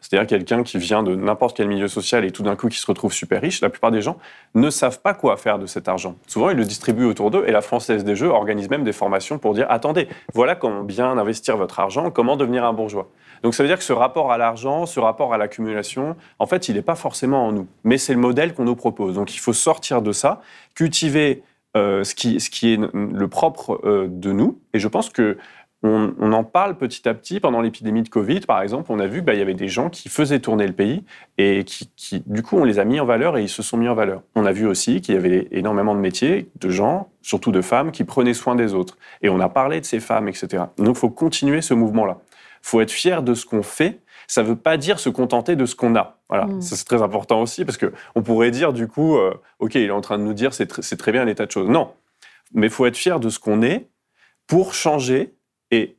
[0.02, 2.86] c'est-à-dire quelqu'un qui vient de n'importe quel milieu social et tout d'un coup qui se
[2.86, 4.18] retrouve super riche, la plupart des gens
[4.54, 6.16] ne savent pas quoi faire de cet argent.
[6.26, 9.38] Souvent, ils le distribuent autour d'eux et la Française des Jeux organise même des formations
[9.38, 13.08] pour dire attendez, voilà comment bien investir votre argent, comment devenir un bourgeois.
[13.42, 16.68] Donc ça veut dire que ce rapport à l'argent, ce rapport à l'accumulation, en fait,
[16.68, 19.14] il n'est pas forcément en nous, mais c'est le modèle qu'on nous propose.
[19.14, 20.40] Donc il faut sortir de ça,
[20.74, 21.42] cultiver
[21.74, 24.60] euh, ce, qui, est le propre euh, de nous.
[24.74, 25.38] Et je pense que
[25.82, 27.40] on, on en parle petit à petit.
[27.40, 30.08] Pendant l'épidémie de Covid, par exemple, on a vu qu'il y avait des gens qui
[30.08, 31.04] faisaient tourner le pays
[31.38, 33.76] et qui, qui, du coup, on les a mis en valeur et ils se sont
[33.76, 34.22] mis en valeur.
[34.34, 37.90] On a vu aussi qu'il y avait énormément de métiers, de gens, surtout de femmes,
[37.92, 38.96] qui prenaient soin des autres.
[39.22, 40.64] Et on a parlé de ces femmes, etc.
[40.78, 42.18] Donc, il faut continuer ce mouvement-là.
[42.64, 43.98] Il faut être fier de ce qu'on fait.
[44.28, 46.18] Ça ne veut pas dire se contenter de ce qu'on a.
[46.28, 46.60] Voilà, Mm.
[46.62, 49.90] c'est très important aussi parce que on pourrait dire du coup, euh, ok, il est
[49.90, 51.68] en train de nous dire c'est tr- c'est très bien l'état de choses.
[51.68, 51.90] Non,
[52.54, 53.88] mais il faut être fier de ce qu'on est
[54.46, 55.34] pour changer
[55.72, 55.96] et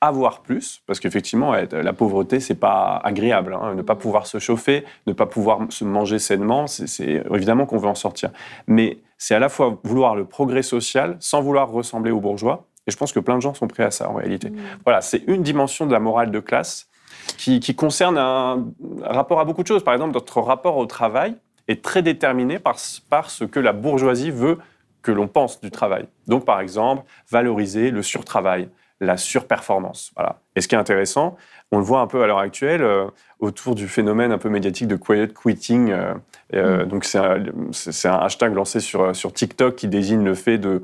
[0.00, 3.54] avoir plus, parce qu'effectivement, la pauvreté, c'est pas agréable.
[3.60, 3.74] hein.
[3.74, 7.88] Ne pas pouvoir se chauffer, ne pas pouvoir se manger sainement, c'est- évidemment qu'on veut
[7.88, 8.30] en sortir.
[8.66, 12.64] Mais c'est à la fois vouloir le progrès social sans vouloir ressembler aux bourgeois.
[12.86, 14.50] Et je pense que plein de gens sont prêts à ça en réalité.
[14.84, 16.88] Voilà, c'est une dimension de la morale de classe
[17.36, 18.64] qui, qui concerne un
[19.02, 19.84] rapport à beaucoup de choses.
[19.84, 21.34] Par exemple, notre rapport au travail
[21.68, 22.76] est très déterminé par,
[23.10, 24.58] par ce que la bourgeoisie veut
[25.02, 26.06] que l'on pense du travail.
[26.26, 28.70] Donc, par exemple, valoriser le surtravail,
[29.00, 30.12] la surperformance.
[30.14, 30.40] Voilà.
[30.56, 31.36] Et ce qui est intéressant,
[31.72, 33.06] on le voit un peu à l'heure actuelle euh,
[33.38, 35.90] autour du phénomène un peu médiatique de quiet quitting.
[35.90, 36.14] euh,
[36.54, 40.82] euh, Donc, c'est un, hashtag lancé sur, sur TikTok qui désigne le fait de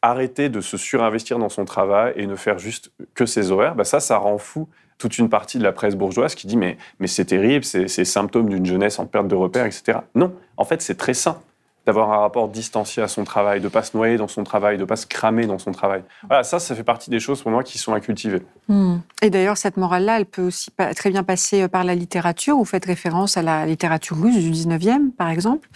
[0.00, 3.74] arrêter de se surinvestir dans son travail et ne faire juste que ses horaires.
[3.74, 4.68] Bah ça, ça rend fou
[4.98, 8.04] toute une partie de la presse bourgeoise qui dit mais, mais c'est terrible, c'est c'est
[8.04, 10.00] symptôme d'une jeunesse en perte de repères, etc.
[10.14, 11.40] Non, en fait, c'est très sain
[11.86, 14.84] d'avoir un rapport distancié à son travail, de pas se noyer dans son travail, de
[14.84, 16.02] pas se cramer dans son travail.
[16.26, 18.42] Voilà, ça, ça fait partie des choses pour moi qui sont à cultiver.
[18.68, 18.96] Hmm.
[19.20, 22.56] Et d'ailleurs, cette morale-là, elle peut aussi très bien passer euh, par la littérature.
[22.56, 25.68] Vous faites référence à la littérature russe du 19e, par exemple.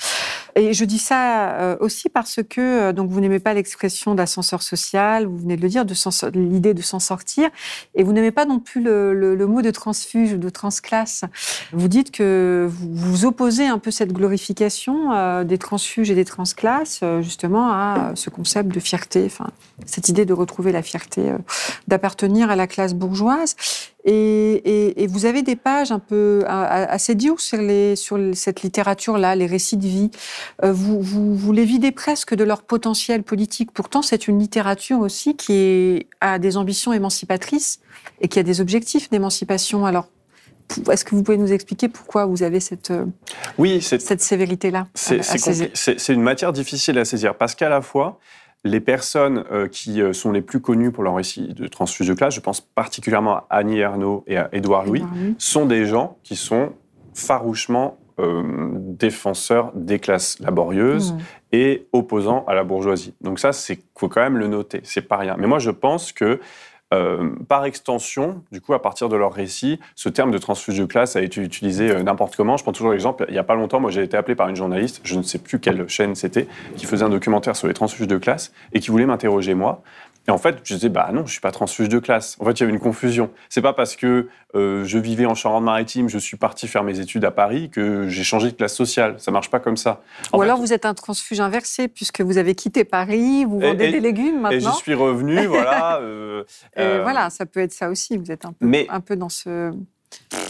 [0.58, 4.60] Et je dis ça euh, aussi parce que euh, donc vous n'aimez pas l'expression d'ascenseur
[4.62, 5.94] social, vous venez de le dire, de
[6.34, 7.48] l'idée de s'en sortir,
[7.94, 11.22] et vous n'aimez pas non plus le, mot de transfuge ou de transclasse.
[11.72, 16.24] Vous dites que vous, vous opposez un peu cette glorification euh, des transfuges et des
[16.24, 19.50] transclasses, justement, à ce concept de fierté, enfin,
[19.86, 21.32] cette idée de retrouver la fierté,
[21.86, 23.54] d'appartenir à la classe bourgeoise.
[24.04, 28.34] Et, et- et vous avez des pages un peu assez dures sur, les, sur les-
[28.34, 30.10] cette littérature-là, les récits de vie.
[30.64, 33.70] Euh, vous, vous, vous les videz presque de leur potentiel politique.
[33.72, 37.80] Pourtant, c'est une littérature aussi qui est- a des ambitions émancipatrices
[38.20, 39.84] et qui a des objectifs d'émancipation.
[39.84, 40.08] Alors,
[40.90, 43.04] est-ce que vous pouvez nous expliquer pourquoi vous avez cette, euh,
[43.58, 48.20] Oui, cette sévérité-là c'est une matière difficile à saisir parce qu'à la fois,
[48.64, 52.14] les personnes euh, qui euh, sont les plus connues pour leur récit de transfuge de
[52.14, 55.04] classe, je pense particulièrement à Annie Ernaux et à Édouard Louis,
[55.38, 56.72] sont des gens qui sont
[57.14, 58.42] farouchement euh,
[58.74, 61.14] défenseurs des classes laborieuses
[61.52, 63.14] et opposants à la bourgeoisie.
[63.20, 65.36] Donc ça, c'est faut quand même le noter, c'est pas rien.
[65.38, 66.40] Mais moi, je pense que
[66.94, 70.86] euh, par extension, du coup, à partir de leur récit, ce terme de transfuge de
[70.86, 72.56] classe a été utilisé euh, n'importe comment.
[72.56, 74.56] Je prends toujours l'exemple, il n'y a pas longtemps, moi j'ai été appelé par une
[74.56, 78.06] journaliste, je ne sais plus quelle chaîne c'était, qui faisait un documentaire sur les transfuges
[78.06, 79.82] de classe et qui voulait m'interroger moi.
[80.28, 82.36] Et en fait, je disais, bah non, je suis pas transfuge de classe.
[82.38, 83.30] En fait, il y avait une confusion.
[83.48, 87.24] C'est pas parce que euh, je vivais en Charente-Maritime, je suis parti faire mes études
[87.24, 89.14] à Paris que j'ai changé de classe sociale.
[89.18, 90.02] Ça marche pas comme ça.
[90.32, 93.58] En Ou fait, alors vous êtes un transfuge inversé puisque vous avez quitté Paris, vous
[93.60, 94.74] Et- vendez et- des légumes et j'y maintenant.
[94.74, 95.98] suis revenu, voilà.
[96.00, 96.44] euh,
[96.76, 98.18] Et euh, voilà, ça peut être ça aussi.
[98.18, 99.72] Vous êtes un peu, Mais- un peu dans ce.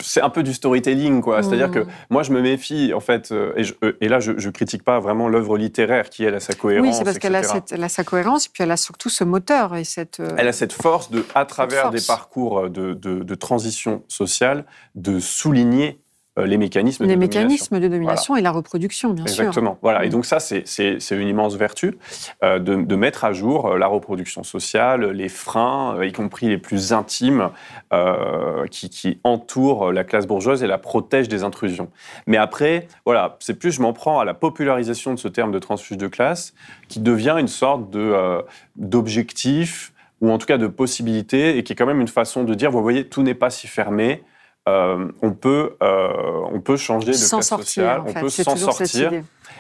[0.03, 1.43] C'est un peu du storytelling, quoi.
[1.43, 1.87] C'est-à-dire que Mm.
[2.11, 4.83] moi, je me méfie, en fait, euh, et, je- euh, et là, je, je critique
[4.85, 6.87] pas vraiment l'œuvre littéraire qui, elle, a sa cohérence.
[6.87, 10.21] Oui, c'est parce qu'elle a, sa cohérence, puis elle a surtout ce moteur et cette.
[10.21, 14.65] euh, Elle a cette force de, à travers des parcours de, de- de transition sociale,
[14.95, 16.01] de souligner
[16.47, 19.41] les mécanismes les de mécanismes de domination et la reproduction, bien sûr.
[19.45, 19.79] Exactement.
[19.83, 20.05] Voilà.
[20.05, 20.11] Et Mm.
[20.13, 20.65] donc ça, c'est-
[21.11, 21.97] une immense vertu
[22.45, 26.49] euh, de, de mettre à jour euh, la reproduction sociale, les freins, euh, y compris
[26.49, 27.51] les plus intimes,
[27.93, 31.89] euh, qui, qui entourent la classe bourgeoise et la protègent des intrusions.
[32.27, 35.59] Mais après, voilà, c'est plus je m'en prends à la popularisation de ce terme de
[35.59, 36.55] transfuge de classe,
[36.89, 38.43] qui devient une sorte de euh,
[38.77, 42.53] d'objectif ou en tout cas de possibilité, et qui est quand même une façon de
[42.55, 44.23] dire, vous voyez, tout n'est pas si fermé.
[44.69, 48.57] Euh, on peut, euh, on peut changer de classe sortir, sociale, en on peut s'en
[48.57, 49.11] sortir.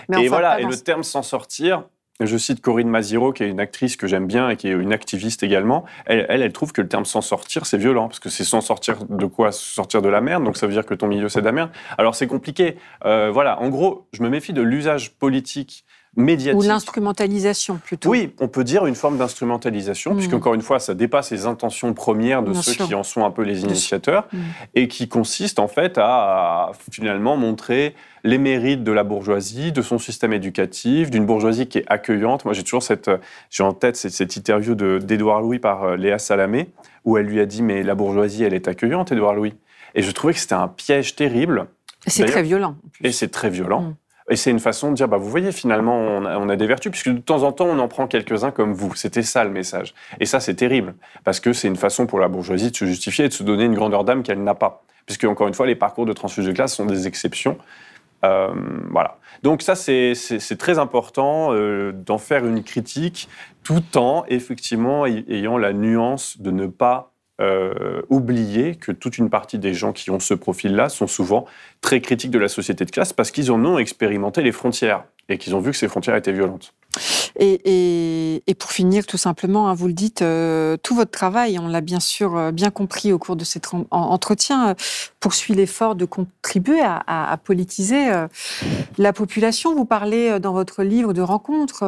[0.09, 1.85] Mais et enfin, voilà, et le terme s'en sortir,
[2.21, 4.93] je cite Corinne Maziro, qui est une actrice que j'aime bien et qui est une
[4.93, 5.85] activiste également.
[6.07, 8.61] Elle, elle, elle trouve que le terme s'en sortir, c'est violent, parce que c'est s'en
[8.61, 9.53] sortir de quoi?
[9.53, 11.71] Sortir de la merde, donc ça veut dire que ton milieu, c'est de la merde.
[11.97, 12.77] Alors c'est compliqué.
[13.05, 15.85] Euh, voilà, en gros, je me méfie de l'usage politique
[16.19, 16.61] médiatique.
[16.63, 18.11] Ou l'instrumentalisation, plutôt.
[18.11, 20.17] Oui, on peut dire une forme d'instrumentalisation, Mm.
[20.17, 22.87] puisqu'encore une fois, ça dépasse les intentions premières de Bien ceux sûr.
[22.87, 24.39] qui en sont un peu les initiateurs, Mm.
[24.75, 27.95] et qui consiste en fait à, à finalement montrer
[28.25, 32.45] les mérites de la bourgeoisie, de son système éducatif, d'une bourgeoisie qui est accueillante.
[32.45, 33.11] Moi, j'ai toujours cette,
[33.49, 36.69] j'ai en tête cette, cette interview de- d'Édouard Louis par euh, Léa Salamé,
[37.05, 39.55] où elle lui a dit mais la bourgeoisie, elle est accueillante, Édouard Louis.
[39.95, 41.67] Et je trouvais que c'était un piège terrible.
[42.07, 42.77] C'est très violent.
[43.03, 43.83] Et c'est très violent.
[43.83, 43.95] Mm.
[44.31, 47.11] Et c'est une façon de dire, bah, vous voyez, finalement, on a, des vertus, puisque
[47.11, 48.95] de temps en temps, on en prend quelques-uns comme vous.
[48.95, 49.95] C'était ça le message.
[50.21, 53.27] Et ça, c'est terrible, parce que c'est une façon pour la bourgeoisie de se justifier
[53.27, 54.85] et de se donner une grandeur d'âme qu'elle n'a pas.
[55.07, 57.57] Puisque, encore une fois, les parcours de transfuge de classe sont des exceptions.
[58.25, 58.49] Euh,
[58.91, 59.19] voilà.
[59.43, 60.15] Donc ça, c'est
[60.59, 63.29] très important euh, d'en faire une critique,
[63.63, 69.59] tout en, effectivement, ayant la nuance de ne pas euh, oublier que toute une partie
[69.59, 71.47] des gens qui ont ce profil-là sont souvent
[71.81, 75.39] très critiques de la société de classe parce qu'ils en ont expérimenté les frontières et
[75.39, 76.75] qu'ils ont vu que ces frontières étaient violentes.
[77.39, 81.59] Et, et- et pour finir, tout simplement, hein, vous le dites, euh, tout votre travail,
[81.59, 84.75] on l'a bien sûr euh, bien compris au cours de cet en- en- entretien, euh,
[85.21, 88.09] poursuit l'effort de contribuer à, politiser
[88.99, 89.75] la population.
[89.75, 91.83] Vous parlez dans votre livre de rencontres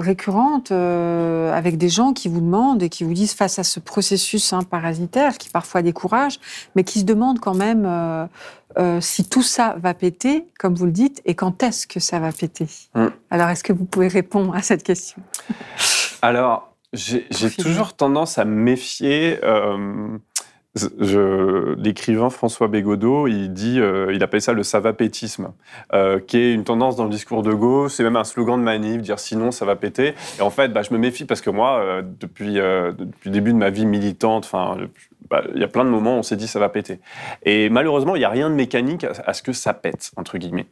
[0.00, 4.52] récurrentes avec des gens qui vous demandent et qui vous disent face à ce processus
[4.52, 6.40] hein, parasitaire qui parfois décourage,
[6.74, 7.88] mais qui se demandent quand même
[8.78, 12.18] euh, si tout ça va péter, comme vous le dites, et quand est-ce que ça
[12.18, 12.66] va péter.
[12.94, 13.06] Mm.
[13.30, 15.22] Alors, est-ce que vous pouvez répondre à cette question?
[16.22, 17.26] Alors, j'ai
[17.58, 19.38] toujours tendance à me méfier.
[19.42, 20.18] euh,
[21.76, 25.52] L'écrivain François Bégodeau, il dit, euh, il appelle ça le savapétisme,
[25.92, 27.92] euh, qui est une tendance dans le discours de gauche.
[27.92, 30.14] C'est même un slogan de manif, dire sinon ça va péter.
[30.38, 33.58] Et en fait, bah, je me méfie parce que moi, depuis, depuis le début de
[33.58, 34.78] ma vie militante, enfin,
[35.30, 37.00] bah, il y a plein de moments où on s'est dit ça va péter.
[37.44, 40.66] Et malheureusement, il n'y a rien de mécanique à, ce que ça pète, entre guillemets.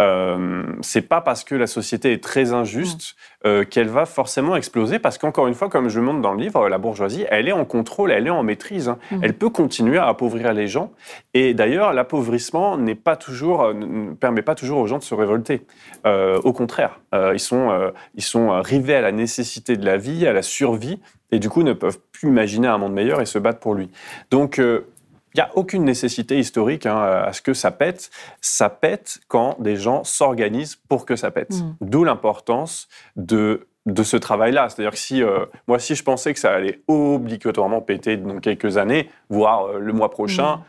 [0.00, 4.98] Euh, c'est pas parce que la société est très injuste euh, qu'elle va forcément exploser,
[4.98, 7.64] parce qu'encore une fois, comme je montre dans le livre, la bourgeoisie, elle est en
[7.64, 8.88] contrôle, elle est en maîtrise.
[8.88, 8.98] hein.
[9.10, 9.20] Mhm.
[9.22, 10.92] Elle peut continuer à appauvrir les gens.
[11.34, 15.14] Et d'ailleurs, l'appauvrissement n'est pas toujours, euh, ne permet pas toujours aux gens de se
[15.14, 15.62] révolter.
[16.06, 17.00] Euh, au contraire,
[17.32, 21.00] ils sont, ils sont arrivés à la nécessité de la vie, à la survie,
[21.30, 23.90] et du coup ne peuvent plus imaginer un monde meilleur et se battre pour lui.
[24.30, 24.86] Donc, euh,
[25.34, 28.10] il n'y a aucune nécessité historique hein, à ce que ça pète.
[28.40, 31.52] Ça pète quand des gens s'organisent pour que ça pète.
[31.52, 31.76] Mhm.
[31.82, 34.68] D'où l'importance de, de ce travail-là.
[34.68, 38.78] C'est-à-dire que si, euh, moi, si je pensais que ça allait obligatoirement péter dans quelques
[38.78, 40.62] années, voire euh, le mois prochain,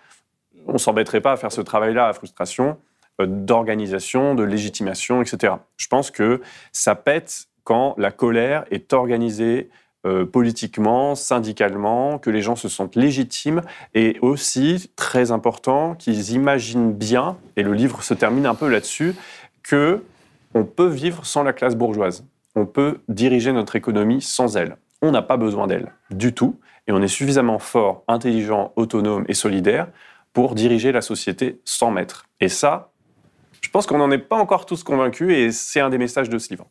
[0.68, 2.78] on ne s'embêterait pas à faire ce travail-là à frustration
[3.20, 5.56] euh, d'organisation, de légitimation, etc.
[5.78, 6.42] Je pense que
[6.72, 9.70] ça pète quand la colère est organisée
[10.06, 13.62] euh, politiquement, syndicalement, que les gens se sentent légitimes
[13.94, 19.16] et aussi, très important, qu'ils imaginent bien, et le livre se termine un peu là-dessus,
[19.64, 20.04] que
[20.54, 22.26] on peut vivre sans la classe bourgeoise.
[22.56, 24.78] On peut diriger notre économie sans elle.
[25.02, 29.34] On n'a pas besoin d'elle du tout, et on est suffisamment fort, intelligent, autonome et
[29.34, 29.88] solidaire
[30.34, 32.28] pour diriger la société sans maître.
[32.40, 32.92] Et ça,
[33.62, 36.38] je pense qu'on n'en est pas encore tous convaincus, et c'est un des messages de
[36.38, 36.68] ce livre.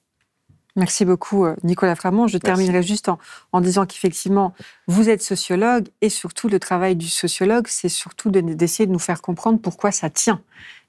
[0.76, 2.26] Merci beaucoup, euh, Nicolas Framont.
[2.28, 3.18] Je terminerai juste en,
[3.52, 4.52] en disant qu'effectivement,
[4.86, 8.98] vous êtes sociologue et surtout, le travail du sociologue, c'est surtout de- d'essayer de nous
[8.98, 10.40] faire comprendre pourquoi ça tient.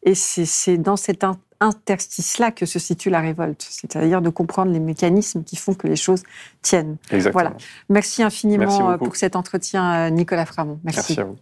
[0.03, 4.79] Et c'est- dans cet in- interstice-là que se situe la révolte, c'est-à-dire de comprendre les
[4.79, 6.21] mécanismes qui font que les choses
[6.61, 6.97] tiennent.
[7.09, 7.31] Exactement.
[7.31, 7.55] Voilà.
[7.89, 10.79] Merci infiniment Merci euh, pour cet entretien, euh, Nicolas Framont.
[10.83, 11.15] Merci.
[11.17, 11.37] Merci à vous.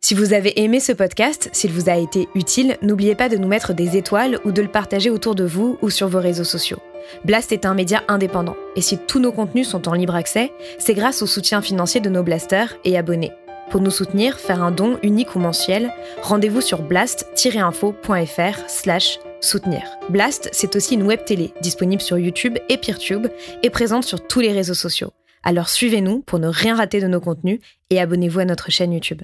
[0.00, 3.48] Si vous avez aimé ce podcast, s'il vous a été utile, n'oubliez pas de nous
[3.48, 6.78] mettre des étoiles ou de le partager autour de vous ou sur vos réseaux sociaux.
[7.24, 10.94] Blast est un média indépendant, et si tous nos contenus sont en libre accès, c'est
[10.94, 13.32] grâce au soutien financier de nos blasters et abonnés.
[13.70, 15.92] Pour nous soutenir, faire un don unique ou mensuel,
[16.22, 19.82] rendez-vous sur blast-info.fr slash soutenir.
[20.08, 23.26] Blast, c'est aussi une web télé disponible sur YouTube et Peertube
[23.62, 25.12] et présente sur tous les réseaux sociaux.
[25.42, 29.22] Alors suivez-nous pour ne rien rater de nos contenus et abonnez-vous à notre chaîne YouTube.